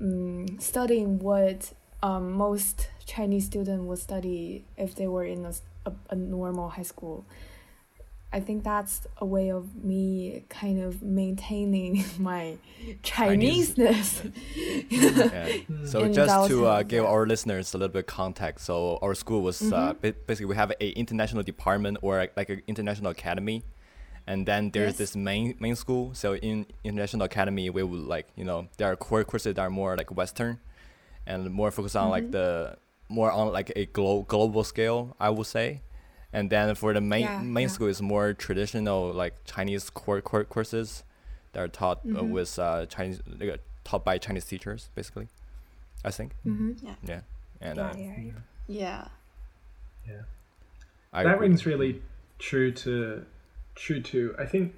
[0.00, 1.72] um, studying what
[2.02, 5.52] um, most Chinese students would study if they were in a,
[5.86, 7.24] a, a normal high school.
[8.32, 12.58] I think that's a way of me kind of maintaining my
[13.02, 14.22] Chineseness.
[14.90, 15.48] yeah.
[15.84, 19.40] So just to uh, give our listeners a little bit of context, so our school
[19.42, 20.00] was uh, Mm-hmm.
[20.00, 23.62] ba- basically we have a international department or like, like an international academy,
[24.26, 24.98] and then there's Yes.
[24.98, 26.14] this main main school.
[26.14, 29.70] So in international academy, we would like you know there are core courses that are
[29.70, 30.58] more like Western,
[31.26, 32.10] and more focused on Mm-hmm.
[32.12, 32.76] like the
[33.08, 35.82] more on like a glo- global scale, I would say.
[36.32, 37.74] And then for the main Yeah, main yeah.
[37.74, 41.04] school is more traditional like Chinese core core courses
[41.52, 42.30] that are taught uh, Mhm.
[42.30, 45.28] with uh, Chinese like, taught by Chinese teachers basically.
[46.04, 46.34] I think.
[46.42, 47.20] hmm Yeah.
[47.60, 48.32] And Yeah, uh, yeah, yeah.
[48.68, 49.08] Yeah.
[50.06, 50.22] Yeah.
[51.12, 51.48] I that agree.
[51.48, 52.02] rings really
[52.38, 53.24] true to
[53.76, 54.34] true too.
[54.38, 54.74] I think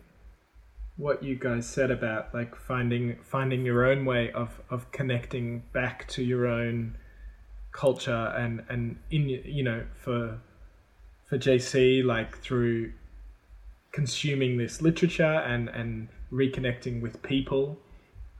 [0.96, 6.06] what you guys said about like finding finding your own way of of connecting back
[6.08, 6.98] to your own
[7.72, 10.40] culture and and in you know for
[11.24, 12.92] for JC like through
[13.92, 17.78] consuming this literature and and reconnecting with people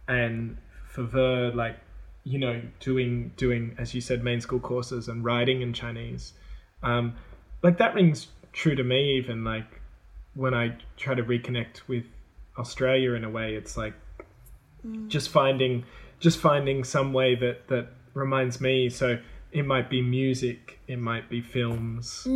[0.08, 1.78] and for Ver like
[2.24, 6.32] you know doing doing as you said main school courses and writing in Chinese
[6.82, 7.14] um
[7.62, 9.80] like that rings true to me even like
[10.34, 12.04] when I try to reconnect with
[12.58, 13.94] Australia in a way it's like
[15.08, 15.84] just finding
[16.20, 18.88] just finding some way that that reminds me.
[18.90, 19.18] So
[19.52, 22.26] it might be music it might be films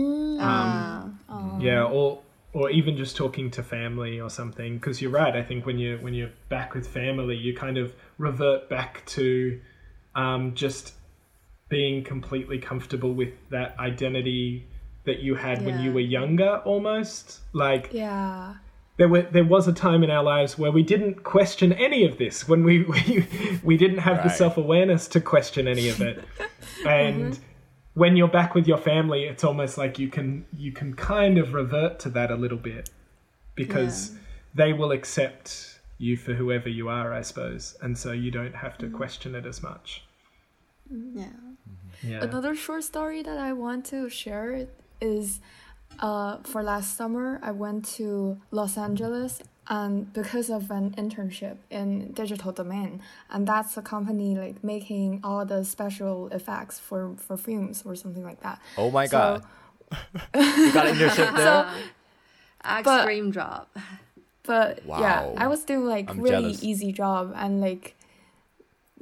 [1.28, 1.58] Ah.
[1.60, 2.20] yeah or
[2.54, 4.76] or even just talking to family or something.
[4.76, 7.92] Because you're right i think when you when you're back with family you kind of
[8.18, 9.60] revert back to
[10.14, 10.94] um, just
[11.68, 14.66] being completely comfortable with that identity
[15.04, 17.40] that you had when you were younger almost?
[17.52, 18.54] Like Yeah.
[18.96, 22.18] there were there was a time in our lives where we didn't question any of
[22.18, 23.26] this when we we,
[23.62, 26.24] we didn't have the self-awareness to question any of it.
[26.86, 27.42] And mm-hmm.
[27.94, 31.54] when you're back with your family it's almost like you can you can kind of
[31.54, 32.90] revert to that a little bit
[33.54, 34.12] because
[34.54, 37.76] they will accept you for whoever you are i suppose.
[37.82, 38.96] And so you don't have to mm-hmm.
[38.96, 40.02] question it as much.
[40.92, 41.18] Mm-hmm.
[41.18, 41.26] Yeah.
[42.02, 42.24] yeah.
[42.24, 44.52] Another short story that I want to share
[45.02, 45.40] is
[46.00, 52.12] uh, for last summer, I went to Los Angeles and because of an internship in
[52.12, 53.00] Digital Domain,
[53.30, 58.24] and that's a company like making all the special effects for, for films or something
[58.24, 58.58] like that.
[58.78, 59.44] Oh my So- god.
[60.34, 61.66] you got an internship there?
[62.64, 63.66] Extreme job.
[64.44, 66.64] But yeah, I was doing like I'm really jealous.
[66.64, 67.94] easy job and like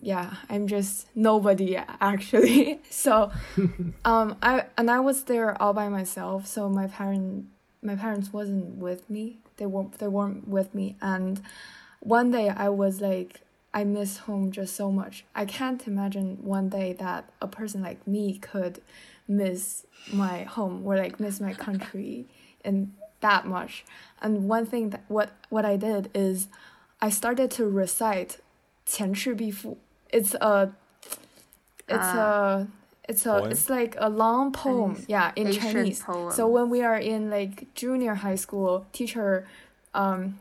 [0.02, 2.80] yeah i'm just nobody actually.
[2.90, 3.30] So
[4.04, 7.46] um i and i was there all by myself so my parent
[7.82, 9.38] my parents wasn't with me.
[9.56, 10.96] They weren't they weren't with me.
[11.00, 11.40] And
[12.00, 13.40] one day i was like
[13.72, 15.24] i miss home just so much.
[15.34, 18.80] I can't imagine one day that a person like me could
[19.28, 22.26] miss my home or like miss my country
[22.64, 23.84] and that much.
[24.20, 26.48] And one thing that what what i did is
[27.00, 28.38] i started to recite
[28.84, 29.78] 前赤壁赋
[30.12, 30.72] it's a
[31.88, 32.68] it's a
[33.08, 33.50] it's a Poem?
[33.50, 34.94] it's like a long poem.
[34.94, 36.02] Chinese- yeah, in Asian Chinese.
[36.02, 36.32] poem.
[36.32, 39.46] So when we are in like junior high school, teacher
[39.94, 40.38] um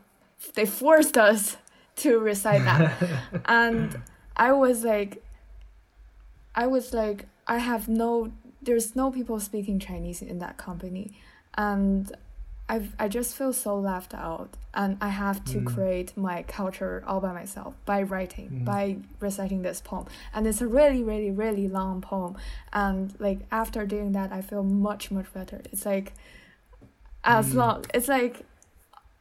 [0.54, 1.56] they forced us
[1.96, 2.92] to recite that.
[3.46, 4.00] and
[4.36, 5.22] I was like
[6.54, 11.12] I was like I have no there's no people speaking Chinese in that company
[11.54, 12.12] and
[12.70, 15.66] I I just feel so left out and I have to mm.
[15.66, 18.64] create my culture all by myself by writing mm.
[18.64, 20.06] by reciting this poem.
[20.32, 22.36] And it's a really really really long poem
[22.72, 25.60] and like after doing that I feel much much better.
[25.72, 26.12] It's like
[27.24, 27.54] as mm.
[27.54, 28.46] long it's like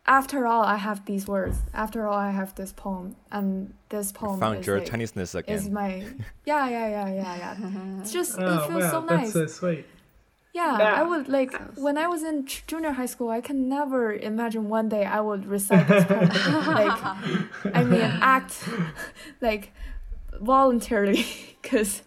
[0.05, 1.57] after all I have these words.
[1.73, 5.69] After all I have this poem and this poem Found is your like, Chineseness is
[5.69, 6.05] my
[6.45, 8.01] yeah yeah yeah yeah yeah.
[8.01, 9.33] It's just oh it feels wow so that's nice.
[9.33, 9.85] so sweet
[10.53, 11.01] yeah, Yeah.
[11.01, 13.29] I would like when I was in junior high school.
[13.29, 16.29] I can never imagine one day I would recite this poem.
[16.67, 16.99] like,
[17.75, 18.67] I mean, act
[19.41, 19.71] like
[20.41, 21.25] voluntarily,
[21.61, 22.01] because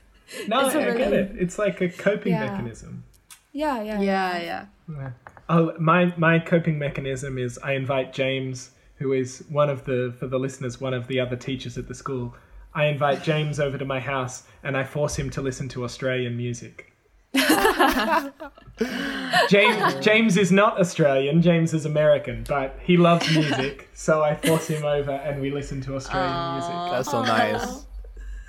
[0.48, 2.46] no It's a i get it it's like a coping Yeah.
[2.46, 3.04] mechanism
[3.52, 5.10] Yeah, yeah, Yeah, yeah.
[5.48, 10.26] Oh, my my coping mechanism is I invite James, who is one of the for
[10.26, 12.34] the listeners, one of the other teachers at the school.
[12.74, 16.36] I invite James over to my house and I force him to listen to Australian
[16.36, 16.92] music.
[19.48, 21.42] James James is not Australian.
[21.42, 25.80] James is American, but he loves music, so I force him over and we listen
[25.82, 26.74] to Australian music.
[26.90, 27.86] That's so nice.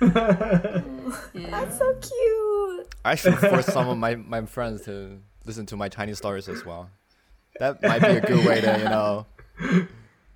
[1.34, 1.50] yeah.
[1.50, 2.88] That's so cute.
[3.04, 6.64] I should force some of my, my friends to listen to my Chinese stories as
[6.64, 6.90] well.
[7.60, 9.26] That might be a good way to, you know,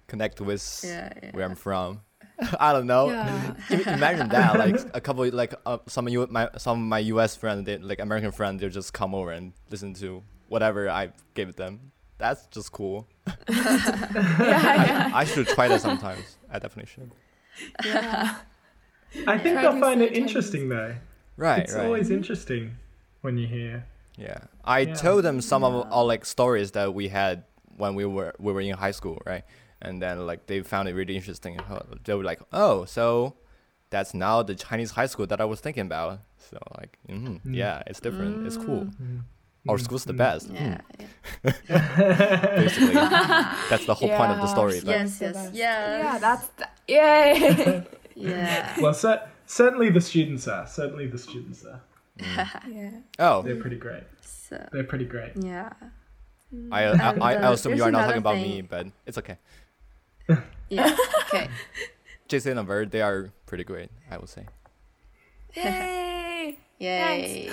[0.07, 1.31] connect with Yeah, yeah.
[1.33, 2.03] where I'm from.
[2.61, 3.11] I don't know.
[3.11, 3.55] Yeah.
[3.95, 7.35] Imagine that, like a couple, like uh, some of you, my some of my U.S.
[7.37, 11.57] friends, they, like American friends, they just come over and listen to whatever I gave
[11.57, 11.93] them.
[12.19, 13.07] That's just cool.
[13.49, 16.37] yeah, yeah, I should try that sometimes.
[16.51, 17.11] I definitely should.
[17.85, 18.37] yeah.
[19.27, 20.95] I think Try they'll find it interesting though.
[21.37, 21.87] Right, It's right.
[21.87, 22.77] always interesting
[23.23, 23.87] when you hear.
[24.17, 24.95] Yeah, I Yeah.
[24.95, 27.45] told them some of our like stories that we had
[27.77, 29.45] when we were we were in high school, right?
[29.81, 31.59] And then like they found it really interesting.
[32.05, 33.35] They were like, "Oh, so
[33.91, 36.21] that's now the Chinese high school that I was thinking about."
[36.51, 38.47] So like, mm-hmm, mm yeah, it's different.
[38.47, 38.67] It's mm.
[38.67, 38.85] cool.
[38.87, 39.23] Mm.
[39.69, 40.19] Our school's the mm.
[40.19, 40.51] best.
[40.51, 40.81] Yeah,
[41.45, 42.57] mm, yeah.
[42.57, 42.95] basically,
[43.71, 44.81] that's the whole point of the story.
[44.81, 45.55] but- Yes, the yes, best.
[45.55, 46.05] yes.
[46.05, 47.87] Yeah, that's the, yay.
[48.19, 48.75] Yeah.
[48.81, 50.67] Well, cer- certainly the students are.
[50.67, 51.81] Certainly the students are.
[52.69, 52.91] yeah.
[53.21, 54.03] Oh, They're pretty great.
[54.21, 55.33] So, They're pretty great.
[55.37, 55.73] yeah.
[56.73, 59.39] I I, I, I assume you are not another talking about me, but it's okay.
[60.71, 60.95] Yeah.
[61.29, 61.49] Okay.
[62.29, 63.89] Jason and Bird, they are pretty great.
[64.11, 64.45] I would say.
[65.57, 66.59] Yay.
[66.79, 67.51] Yay.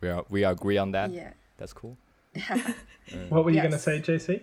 [0.00, 1.12] We are we agree on that.
[1.12, 1.30] Yeah.
[1.56, 1.96] That's cool.
[3.28, 4.40] What were you going to say, JC?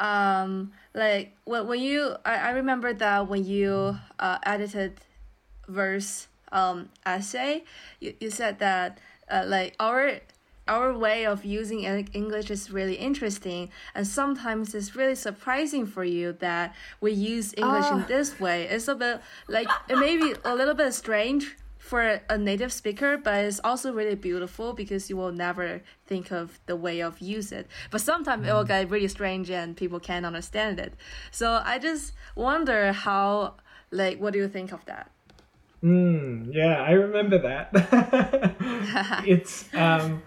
[0.00, 5.00] um like when, when you I, I remember that when you uh, edited
[5.68, 7.64] Ver's um essay
[8.00, 8.98] you, you said that
[9.30, 10.20] uh, like our
[10.74, 11.80] our way of using
[12.22, 13.62] english is really interesting
[13.96, 16.66] and sometimes it's really surprising for you that
[17.04, 18.14] we use english in Ah.
[18.14, 19.16] this way it's a bit
[19.56, 21.44] like it may be a little bit strange
[21.90, 25.68] for a native speaker, but it's also really beautiful because you will never
[26.06, 27.66] think of the way of use it.
[27.90, 30.92] But sometimes it will get really strange and people can't understand it.
[31.32, 33.54] So I just wonder how,
[33.90, 35.10] like, what do you think of that?
[35.82, 37.66] Mm, yeah, I remember that.
[39.26, 40.22] it's um,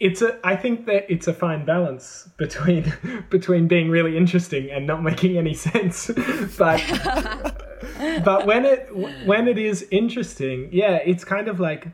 [0.00, 0.38] it's a.
[0.44, 2.92] I think that it's a fine balance between
[3.30, 6.10] between being really interesting and not making any sense.
[6.58, 6.82] but
[8.24, 8.88] but when it
[9.26, 11.88] when it is interesting, yeah, it's kind of like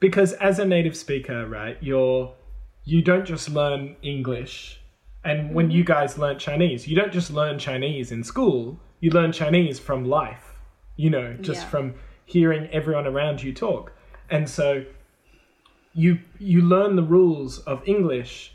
[0.00, 2.34] because as a native speaker, right, you're
[2.84, 4.80] you don't just learn English.
[5.22, 5.92] And when you mm-hmm.
[5.92, 10.54] guys learn Chinese, you don't just learn Chinese in school, you learn Chinese from life,
[10.96, 11.68] you know, just Yeah.
[11.68, 11.94] from
[12.24, 13.92] hearing everyone around you talk.
[14.30, 14.84] And so
[15.92, 18.52] you you learn the rules of English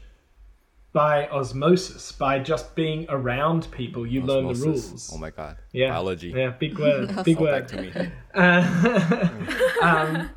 [0.96, 5.12] by osmosis, by just being around people, you learn the rules.
[5.14, 5.58] Oh my god.
[5.74, 5.90] yeah.
[5.90, 6.32] Biology.
[6.34, 7.14] Yeah, big word.
[7.26, 8.12] big word back to me.
[8.34, 9.28] uh,
[9.82, 10.30] um,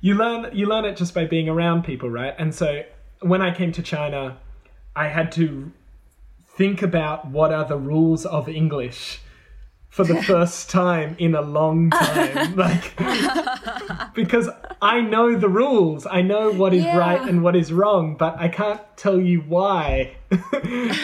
[0.00, 2.34] you learn you learn it just by being around people, right?
[2.38, 2.84] And so
[3.22, 4.38] when I came to China,
[4.94, 5.72] I had to
[6.56, 9.20] think about what are the rules of English
[9.96, 12.94] for the first time in a long time, like
[14.14, 14.48] because
[14.82, 16.98] I know the rules, I know what is Yeah.
[16.98, 20.16] right and what is wrong, but I can't tell you why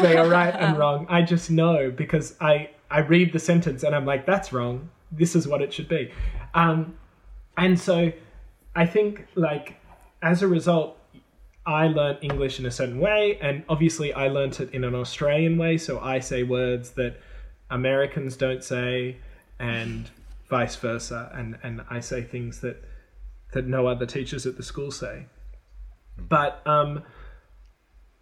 [0.05, 1.07] they are right and wrong.
[1.09, 4.91] I just know because I I read the sentence and I'm like, that's wrong.
[5.11, 6.13] This is what it should be.
[6.53, 6.95] Um,
[7.57, 8.13] and so
[8.75, 9.77] I think like
[10.21, 10.99] as a result,
[11.65, 15.57] I learned English in a certain way, and obviously I learnt it in an Australian
[15.57, 15.79] way.
[15.79, 17.17] So I say words that
[17.73, 19.17] Americans don't say,
[19.59, 20.11] and
[20.49, 22.85] vice versa, and and I say things that
[23.53, 25.27] that no other teachers at the school say.
[26.17, 26.25] Hmm.
[26.29, 27.03] But um,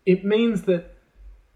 [0.07, 0.94] it means that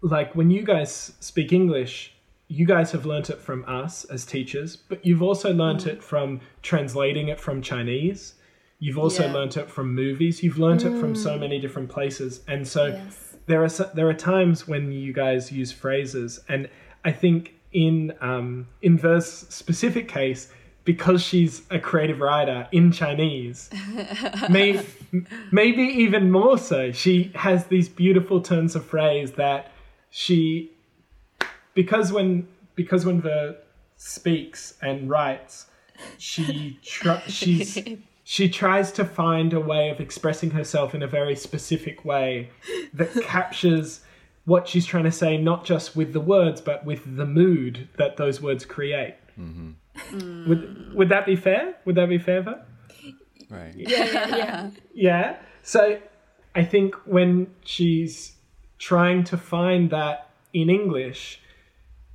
[0.01, 2.13] like when you guys speak English,
[2.47, 5.89] you guys have learnt it from us as teachers, but you've also learnt mm-hmm.
[5.97, 8.35] it from translating it from Chinese.
[8.79, 9.33] You've also Yeah.
[9.33, 10.43] learnt it from movies.
[10.43, 11.39] You've learnt it from so mm.
[11.39, 13.37] many different places, and so Yes.
[13.47, 16.69] there are so- there are times when you guys use phrases, and
[17.03, 20.49] I think in um, in Ver's specific case,
[20.85, 23.69] because she's a creative writer in Chinese,
[24.49, 24.83] may,
[25.51, 29.71] maybe even more so, she has these beautiful turns of phrase that
[30.09, 30.71] she
[31.73, 33.57] because when because when Ver
[33.97, 35.65] speaks and writes,
[36.17, 37.77] she tr- she's
[38.23, 42.49] she tries to find a way of expressing herself in a very specific way
[42.93, 43.99] that captures
[44.45, 48.17] what she's trying to say, not just with the words, but with the mood that
[48.17, 49.15] those words create.
[49.39, 50.49] Mm-hmm.
[50.49, 51.75] Would would that be fair?
[51.85, 52.41] Would that be fair?
[52.41, 52.65] Ver?
[53.49, 53.73] Right.
[53.75, 54.69] Yeah, yeah, yeah.
[54.93, 55.35] Yeah.
[55.63, 55.99] So
[56.53, 58.35] I think when she's
[58.77, 61.41] trying to find that in English,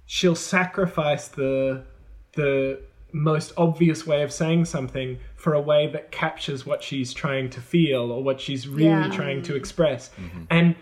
[0.06, 1.84] she'll sacrifice the
[2.34, 2.80] the
[3.12, 7.60] most obvious way of saying something for a way that captures what she's trying to
[7.60, 9.10] feel or what she's really Yeah.
[9.10, 9.56] trying to mm.
[9.56, 10.10] express.
[10.10, 10.42] Mm-hmm.
[10.50, 10.76] And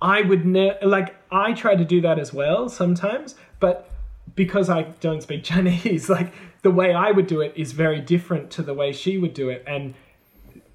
[0.00, 3.90] I would ne- like I try to do that as well sometimes, but
[4.34, 6.32] because I don't speak Chinese, like
[6.62, 9.48] the way I would do it is very different to the way she would do
[9.48, 9.94] it and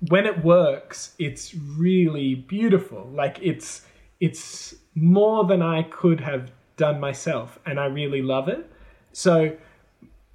[0.09, 3.09] when it works, it's really beautiful.
[3.13, 3.85] Like it's
[4.19, 8.69] it's more than I could have done myself, and I really love it.
[9.11, 9.55] So,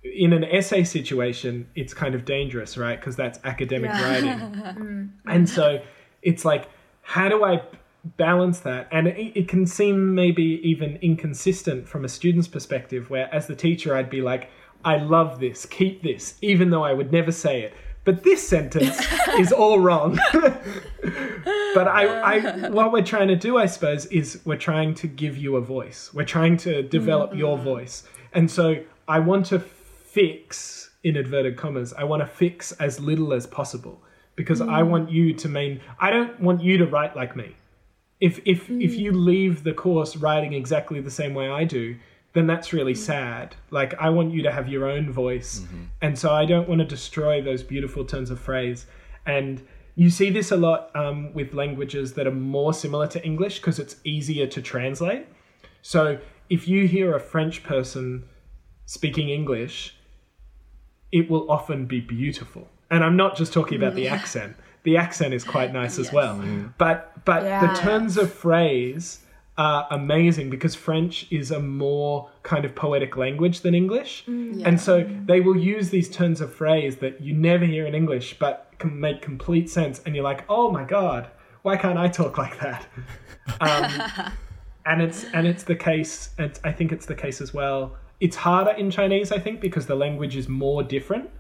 [0.03, 2.99] in an essay situation, it's kind of dangerous, right?
[2.99, 5.09] Because that's academic writing, mm.
[5.27, 5.83] and so
[6.23, 6.69] it's like,
[7.03, 7.63] how do I
[8.05, 8.89] balance that?
[8.91, 13.55] And it, it can seem maybe even inconsistent from a student's perspective, where as the
[13.55, 14.51] teacher, I'd be like,
[14.85, 17.75] I love this, keep this, even though I would never say it.
[18.05, 19.01] But this sentence
[19.39, 20.19] is all wrong.
[20.33, 25.37] but I, I, what we're trying to do, I suppose, is we're trying to give
[25.37, 26.11] you a voice.
[26.15, 27.65] We're trying to develop your mm-hmm.
[27.65, 28.05] voice.
[28.33, 28.77] And so
[29.09, 34.03] I want to fix, in inverted commas, I want to fix as little as possible
[34.37, 34.89] because I mm.
[34.89, 37.57] want you to mean, I don't want you to write like me.
[38.21, 39.01] If, if, if hmm.
[39.01, 41.97] you leave the course writing exactly the same way I do,
[42.33, 43.01] then that's really hmm.
[43.01, 43.55] sad.
[43.71, 45.61] Like, I want you to have your own voice.
[45.61, 45.85] Mm-hmm.
[46.03, 48.87] And so I don't want to destroy those beautiful turns of phrase.
[49.27, 49.63] And
[49.95, 53.79] you see this a lot um, with languages that are more similar to English because
[53.79, 55.27] it's easier to translate.
[55.83, 58.25] So if you hear a French person
[58.87, 59.97] speaking English,
[61.11, 62.69] it will often be beautiful.
[62.91, 64.15] And I'm not just talking about the hmm.
[64.19, 64.57] accent.
[64.85, 66.15] The accent is quite nice as Yes.
[66.15, 66.43] well.
[66.79, 67.67] But but Yeah.
[67.67, 69.21] the turns of phrase
[69.59, 74.25] are amazing because French is a more kind of poetic language than English.
[74.29, 78.39] And so they will use these turns of phrase that you never hear in English
[78.39, 81.27] but can make complete sense and you're like, "Oh my god,
[81.63, 82.87] why can't I talk like that?"
[83.61, 83.91] Um,
[84.87, 87.97] and it's and it's the case and I think it's the case as well.
[88.21, 91.31] It's harder in Chinese, I think, because the language is more different.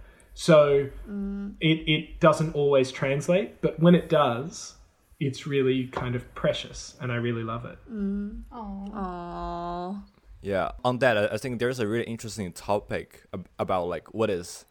[0.41, 1.55] So mm.
[1.61, 4.76] it it doesn't always translate, but when it does,
[5.18, 7.76] it's really kind of precious and I really love it.
[7.91, 8.43] Mm.
[8.53, 8.84] Oh.
[8.95, 10.03] Aww.
[10.41, 13.24] Yeah, on that, I- I think there's a really interesting topic
[13.59, 14.64] about like what is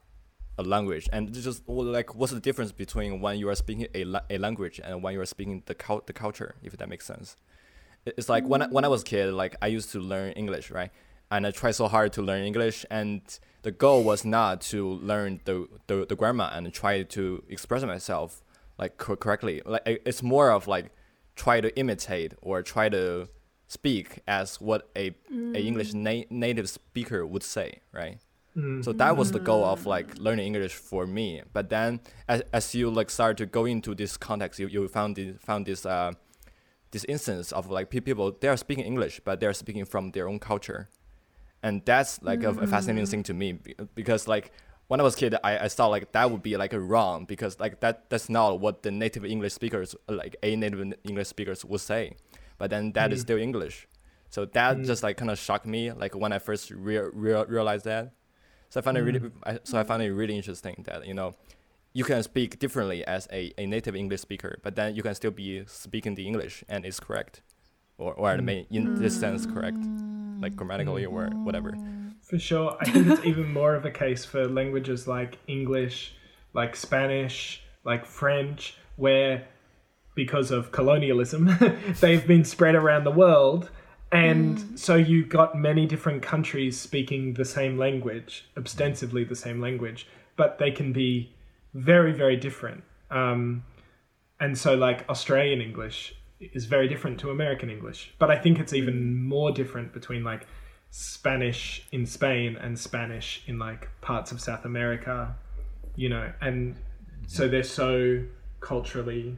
[0.58, 4.06] a language, and it's just like what's the difference between when you are speaking a,
[4.06, 7.06] la- a language and when you are speaking the cul- the culture, if that makes
[7.06, 7.36] sense.
[8.06, 10.72] It's like when I, when I was a kid, like I used to learn English,
[10.72, 10.92] right?
[11.30, 13.22] And I tried so hard to learn English, and
[13.64, 18.42] the goal was not to learn the the, the grammar and try to express myself
[18.78, 19.62] like cor- correctly.
[19.66, 20.92] Like it's more of like
[21.36, 23.30] try to imitate or try to
[23.68, 25.96] speak as what a, a English mm.
[25.96, 28.20] na- native speaker would say, right?
[28.56, 28.84] Mm.
[28.84, 29.88] So that was the goal of mm.
[29.88, 31.44] like learning English for me.
[31.54, 35.18] But then as, as you like start to go into this context, you, you found
[35.18, 36.14] this, found this uh,
[36.92, 40.28] this instance of like people they are speaking English, but they are speaking from their
[40.28, 40.90] own culture,
[41.68, 43.12] and that's like a, a fascinating mm-hmm.
[43.12, 43.60] thing to me
[43.94, 44.52] because like
[44.88, 47.60] when I was a kid, I, I thought like that would be like wrong because
[47.60, 51.82] like that that's not what the native English speakers like a native English speakers would
[51.82, 52.14] say,
[52.58, 53.26] but then that is mm-hmm.
[53.26, 53.88] still English,
[54.30, 54.86] so that mm-hmm.
[54.86, 58.14] just like kind of shocked me like when I first rea- rea- realized that.
[58.70, 61.36] So I found it really I, so I found it really interesting that you know
[61.92, 65.32] you can speak differently as a, a native English speaker, but then you can still
[65.32, 67.42] be speaking the English and it's correct,
[67.98, 68.76] or or I mean, mm.
[68.76, 69.84] in this sense correct,
[70.40, 71.44] like grammatically or mm.
[71.44, 71.76] whatever.
[72.22, 72.76] For sure.
[72.82, 76.14] I think it's even more of a case for languages like English,
[76.54, 79.48] like Spanish, like French, where
[80.14, 81.50] because of colonialism,
[82.02, 83.70] they've been spread around the world.
[84.12, 84.80] And mm.
[84.80, 90.58] so you got many different countries speaking the same language, ostensibly the same language, but
[90.58, 91.34] they can be
[91.74, 92.84] very, very different.
[93.10, 93.64] Um,
[94.40, 98.14] and so, like, Australian English is very different to American English.
[98.20, 100.48] But I think it's even more different between, like,
[100.90, 105.36] Spanish in Spain and Spanish in, like, parts of South America,
[105.96, 106.32] you know.
[106.42, 106.76] And
[107.28, 108.24] so they're so
[108.60, 109.38] culturally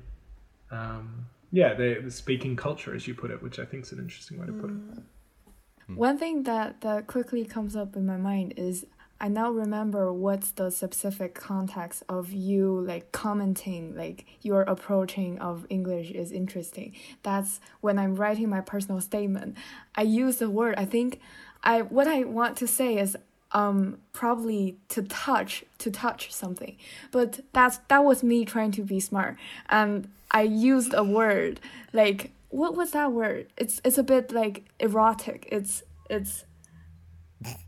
[0.72, 4.00] um, yeah, they're the speaking culture, as you put it, which I think is an
[4.00, 5.96] interesting way to put it.
[5.96, 8.86] One thing that, that quickly comes up in my mind is
[9.22, 15.66] I now remember what's the specific context of you like commenting like your approaching of
[15.70, 16.96] English is interesting.
[17.24, 19.58] That's when I'm writing my personal statement.
[19.96, 21.20] I use the word I think
[21.64, 23.18] I what I want to say is
[23.52, 26.78] um probably to touch to touch something.
[27.12, 29.36] But that's that was me trying to be smart.
[29.70, 31.60] And I used a word
[31.92, 33.48] like what was that word?
[33.58, 35.50] It's it's a bit like erotic.
[35.52, 36.46] It's it's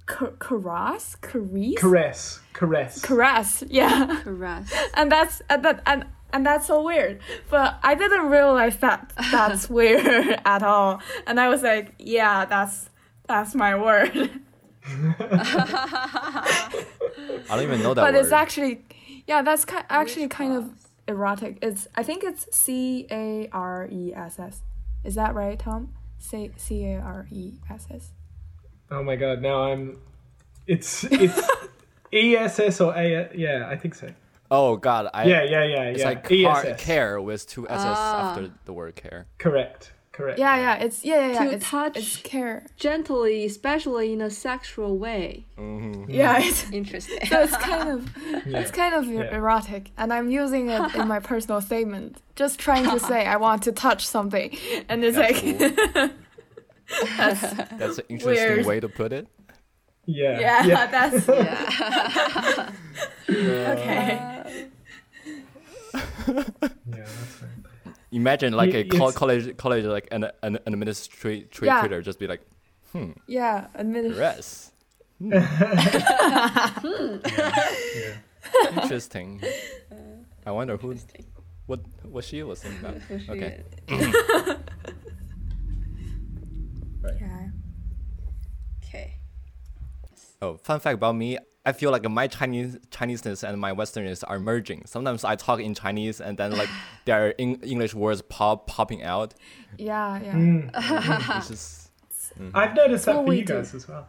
[0.06, 3.02] Car- caress, caress, Caress, caress.
[3.02, 3.64] caress.
[3.70, 4.72] Yeah, Caress.
[4.96, 7.20] and that's and that and and that's so weird.
[7.50, 11.00] But I didn't realize that that's weird at all.
[11.26, 12.90] And I was like, yeah, that's
[13.28, 14.12] that's my word.
[14.90, 16.72] I
[17.50, 18.20] don't even know that but word.
[18.22, 18.82] it's actually
[19.28, 20.72] yeah that's ki- actually kind of
[21.08, 23.52] erotic it's i think it's c-a-r-e-s-s
[25.04, 28.12] is that right tom C- c-a-r-e-s-s
[28.92, 29.42] Oh my god!
[29.42, 29.98] Now I'm.
[30.68, 31.40] It's it's
[32.14, 33.30] ESS or A.
[33.34, 34.10] Yeah, I think so.
[34.52, 35.82] oh god, I Yeah, yeah, yeah, yeah.
[35.84, 36.06] it's yeah.
[36.10, 36.84] like car, ESS.
[36.84, 38.30] care with two s's Ah.
[38.32, 39.26] after the word care.
[39.38, 39.94] Correct.
[40.14, 40.38] Correct.
[40.40, 41.96] yeah yeah it's yeah yeah, yeah To it's, touch.
[41.98, 45.46] it's care Gently, especially in a sexual way.
[46.10, 47.26] yeah it's Interesting.
[47.32, 48.00] so it's kind of
[48.46, 48.60] Yeah.
[48.60, 49.34] it's kind of Yeah.
[49.34, 53.64] erotic and i'm using it in my personal statement just trying to say i want
[53.64, 54.50] to touch something
[54.90, 56.12] and it's That's like
[57.00, 57.08] cool.
[57.78, 58.66] That's an interesting Weird.
[58.66, 59.28] way to put it.
[60.06, 60.40] Yeah.
[60.66, 62.72] yeah, that's yeah.
[63.30, 64.50] okay uh,
[65.94, 66.44] Yeah,
[66.96, 67.96] that's right.
[68.12, 72.00] Imagine like Y- a col- it's- college college like an an, an administrator Yeah.
[72.02, 72.42] just be like
[72.92, 73.12] hmm.
[73.28, 74.72] yeah admit dress.
[75.20, 75.34] Hmm.
[75.34, 76.70] Yeah.
[76.82, 77.18] Hmm.
[78.82, 79.42] Interesting.
[80.46, 80.96] I wonder who
[81.68, 83.02] what what she was thinking about.
[83.30, 83.64] Okay.
[87.04, 87.48] yeah
[88.84, 89.16] Okay.
[90.42, 91.38] Oh, fun fact about me.
[91.66, 94.84] I feel like my Chinese Chineseness and my Westernness are merging.
[94.88, 96.70] Sometimes I talk in Chinese and then like
[97.06, 99.34] there are Eng- English words pop popping out.
[99.78, 101.38] yeah yeah Mm.
[101.38, 101.90] It's just
[102.54, 103.54] I've noticed that what for we you do.
[103.56, 104.08] guys as well.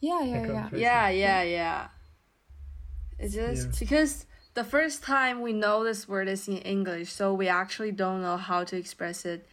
[0.00, 1.88] yeah yeah yeah Yeah, yeah, yeah.
[3.18, 3.72] It's just Yeah.
[3.78, 8.20] because the first time we know this word is in English, so we actually don't
[8.22, 9.46] know how to express it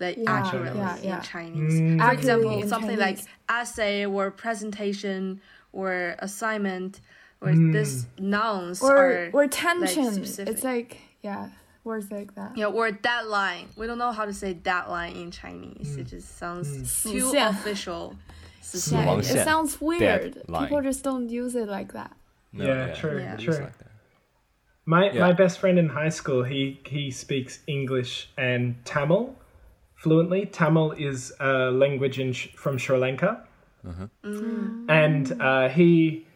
[0.00, 1.22] like Yeah, accurately yeah, in.
[1.22, 1.74] Chinese.
[1.80, 2.00] Mm.
[2.04, 3.18] For example, in something like
[3.48, 5.40] essay or presentation
[5.72, 7.00] or assignment
[7.40, 10.54] or this nouns or are or tension specific.
[10.54, 11.48] it's like yeah
[11.84, 13.66] words like that you know, or deadline.
[13.76, 15.96] We don't know how to say deadline in Chinese.
[15.96, 15.98] Mm.
[16.00, 16.68] It just sounds
[17.02, 18.14] too 死线 official.
[18.92, 20.62] yeah, it sounds weird deadline.
[20.68, 22.12] people just don't use it like that
[22.52, 23.36] no, Yeah, true, Yeah.
[23.36, 23.54] true.
[23.54, 23.72] like.
[24.84, 25.20] My Yeah.
[25.26, 29.34] my best friend in high school, he he speaks English and Tamil
[30.02, 30.46] fluently.
[30.46, 33.44] Tamil is a language in Sh- from Sri Lanka,
[34.88, 36.26] and uh, he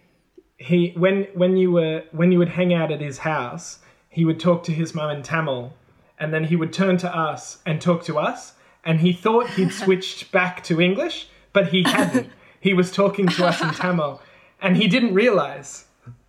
[0.58, 4.40] he when when you were when you would hang out at his house, he would
[4.40, 5.72] talk to his mum in Tamil,
[6.18, 8.54] and then he would turn to us and talk to us,
[8.84, 12.28] and he thought he'd switched back to English, but he hadn't.
[12.60, 14.20] he was talking to us in Tamil,
[14.62, 15.84] and he didn't realize.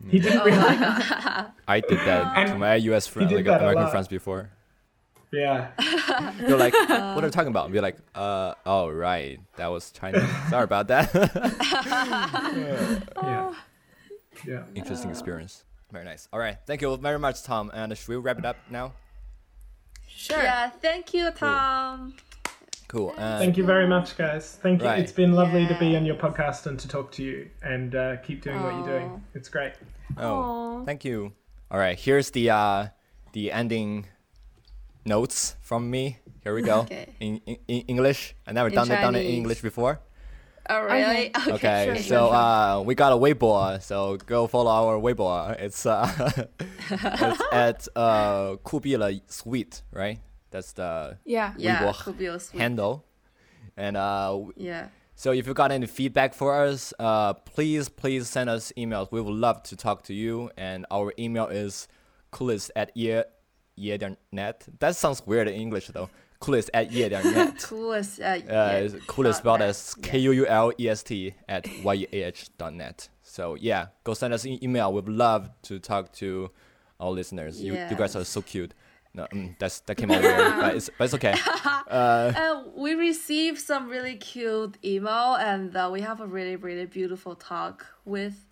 [0.09, 1.03] He didn't realize.
[1.67, 4.49] I did that to my US friend, like American friends before.
[5.31, 5.71] Yeah.
[6.47, 10.23] You're like, "What are you talking about?" We're like, "Uh, oh right, that was Chinese.
[10.49, 11.13] Sorry about that."
[13.23, 13.53] Yeah.
[14.45, 14.63] Yeah.
[14.75, 15.63] Interesting experience.
[15.91, 16.27] Very nice.
[16.31, 17.71] All right, thank you very much, Tom.
[17.73, 18.93] And should we wrap it up now?
[20.07, 22.13] sure Yeah, thank you, Tom.
[22.87, 23.13] Cool.
[23.17, 24.57] Uh, Thank you very much, guys.
[24.61, 24.87] Thank you.
[24.87, 24.99] Right.
[24.99, 28.15] It's been lovely to be on your podcast and to talk to you and uh,
[28.17, 29.21] keep doing what you're doing.
[29.33, 29.73] It's great.
[30.17, 30.85] Oh, Aw.
[30.85, 31.33] thank you.
[31.69, 32.87] All right, here's the uh,
[33.33, 34.05] the ending
[35.07, 36.19] notes from me.
[36.43, 36.79] Here we go.
[36.87, 37.15] Okay.
[37.19, 38.35] In, in, in, English.
[38.45, 38.99] I never in done Chinese.
[38.99, 39.99] it done it in English before.
[40.69, 41.31] Oh really?
[41.35, 41.51] Okay.
[41.53, 42.33] okay sure, so sure.
[42.33, 43.81] Uh, we got a Weibo.
[43.81, 45.57] So go follow our Weibo.
[45.59, 46.43] It's uh,
[46.89, 50.19] it's at uh Kubila Sweet, right?
[50.51, 53.05] That's the yeah Weibo yeah, handle.
[53.77, 54.87] And uh, yeah.
[55.15, 59.11] So if you got any feedback for us, uh, please please send us emails.
[59.11, 60.51] We would love to talk to you.
[60.57, 61.87] And our email is
[62.31, 63.25] coolest at ear
[64.31, 64.67] net.
[64.79, 66.09] That sounds weird in English though.
[66.39, 67.57] Coolest at year.net.
[67.63, 68.19] Coolest.
[68.19, 69.95] Uh, Uh, yeah, coolest spelled as.
[70.03, 73.09] K U U L E S T at Y E A H dot net.
[73.23, 74.93] So yeah, go send us an email.
[74.93, 76.51] We'd love to talk to
[76.99, 77.61] our listeners.
[77.61, 78.73] You, you guys are so cute.
[79.13, 81.33] No, mm, that's that came out weird, but it's but it's okay.
[81.89, 86.85] Uh, Uh, we received some really cute email, and uh, we have a really, really
[86.85, 88.45] beautiful talk with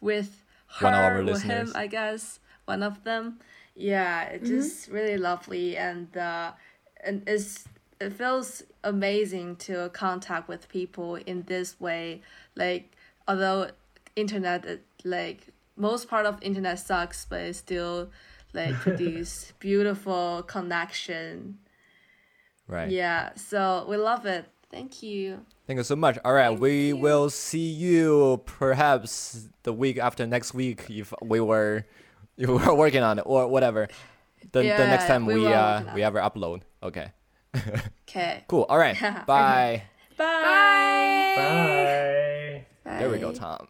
[0.00, 0.44] with
[0.78, 1.70] her One of our listeners.
[1.70, 3.40] him, I guess, one of them.
[3.76, 6.52] Yeah, it's just really lovely, and uh,
[7.04, 7.68] and it's
[8.00, 12.22] it feels amazing to contact with people in this way.
[12.54, 12.92] Like,
[13.28, 13.70] although
[14.16, 18.08] internet, it, like most part of internet sucks, but it still
[18.54, 21.58] like produce beautiful connection.
[22.66, 22.90] right.
[22.90, 24.46] Yeah, so we love it.
[24.70, 25.44] Thank you.
[25.66, 26.18] Thank you so much.
[26.24, 31.84] All right, we will see you perhaps the week after next week if we were
[32.58, 33.88] were working on it or whatever.
[34.52, 36.62] The, the next time we we uh we ever upload.
[36.82, 37.12] Okay.
[38.08, 38.44] Okay.
[38.48, 38.64] Cool.
[38.68, 38.96] All right.
[39.26, 39.82] Bye.
[40.16, 41.34] Bye.
[41.36, 42.98] Bye.
[42.98, 43.32] There we go.
[43.32, 43.68] Tom.